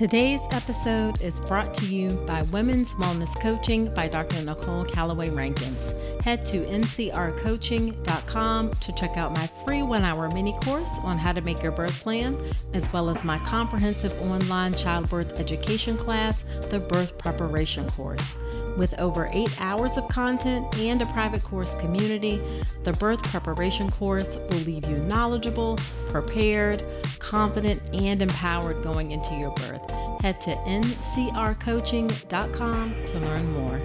Today's 0.00 0.40
episode 0.50 1.20
is 1.20 1.38
brought 1.40 1.74
to 1.74 1.84
you 1.84 2.08
by 2.26 2.40
Women's 2.44 2.88
Wellness 2.92 3.38
Coaching 3.38 3.92
by 3.92 4.08
Dr. 4.08 4.42
Nicole 4.42 4.86
Calloway 4.86 5.28
Rankins. 5.28 5.92
Head 6.24 6.42
to 6.46 6.64
ncrcoaching.com 6.64 8.70
to 8.70 8.92
check 8.92 9.18
out 9.18 9.34
my 9.34 9.46
free 9.62 9.82
one 9.82 10.02
hour 10.02 10.30
mini 10.30 10.54
course 10.62 10.88
on 11.02 11.18
how 11.18 11.32
to 11.32 11.42
make 11.42 11.62
your 11.62 11.72
birth 11.72 12.02
plan, 12.02 12.34
as 12.72 12.90
well 12.94 13.10
as 13.10 13.26
my 13.26 13.36
comprehensive 13.40 14.18
online 14.22 14.72
childbirth 14.72 15.38
education 15.38 15.98
class, 15.98 16.46
the 16.70 16.78
Birth 16.78 17.18
Preparation 17.18 17.86
Course. 17.90 18.38
With 18.76 18.94
over 18.98 19.30
eight 19.32 19.58
hours 19.60 19.96
of 19.96 20.08
content 20.08 20.76
and 20.78 21.00
a 21.02 21.06
private 21.06 21.42
course 21.42 21.74
community, 21.76 22.40
the 22.84 22.92
birth 22.94 23.22
preparation 23.24 23.90
course 23.90 24.36
will 24.36 24.58
leave 24.58 24.86
you 24.86 24.98
knowledgeable, 24.98 25.78
prepared, 26.08 26.84
confident, 27.18 27.82
and 27.92 28.22
empowered 28.22 28.80
going 28.82 29.10
into 29.12 29.34
your 29.34 29.50
birth. 29.52 29.90
Head 30.20 30.40
to 30.42 30.50
ncrcoaching.com 30.50 32.94
to 33.06 33.18
learn 33.18 33.50
more. 33.52 33.80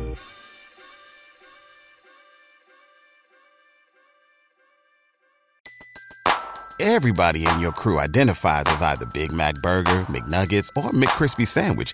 Everybody 6.79 7.47
in 7.47 7.59
your 7.61 7.71
crew 7.71 7.99
identifies 7.99 8.65
as 8.67 8.81
either 8.81 9.05
Big 9.13 9.31
Mac 9.31 9.55
Burger, 9.55 10.01
McNuggets, 10.07 10.69
or 10.75 10.91
McCrispy 10.91 11.47
Sandwich. 11.47 11.93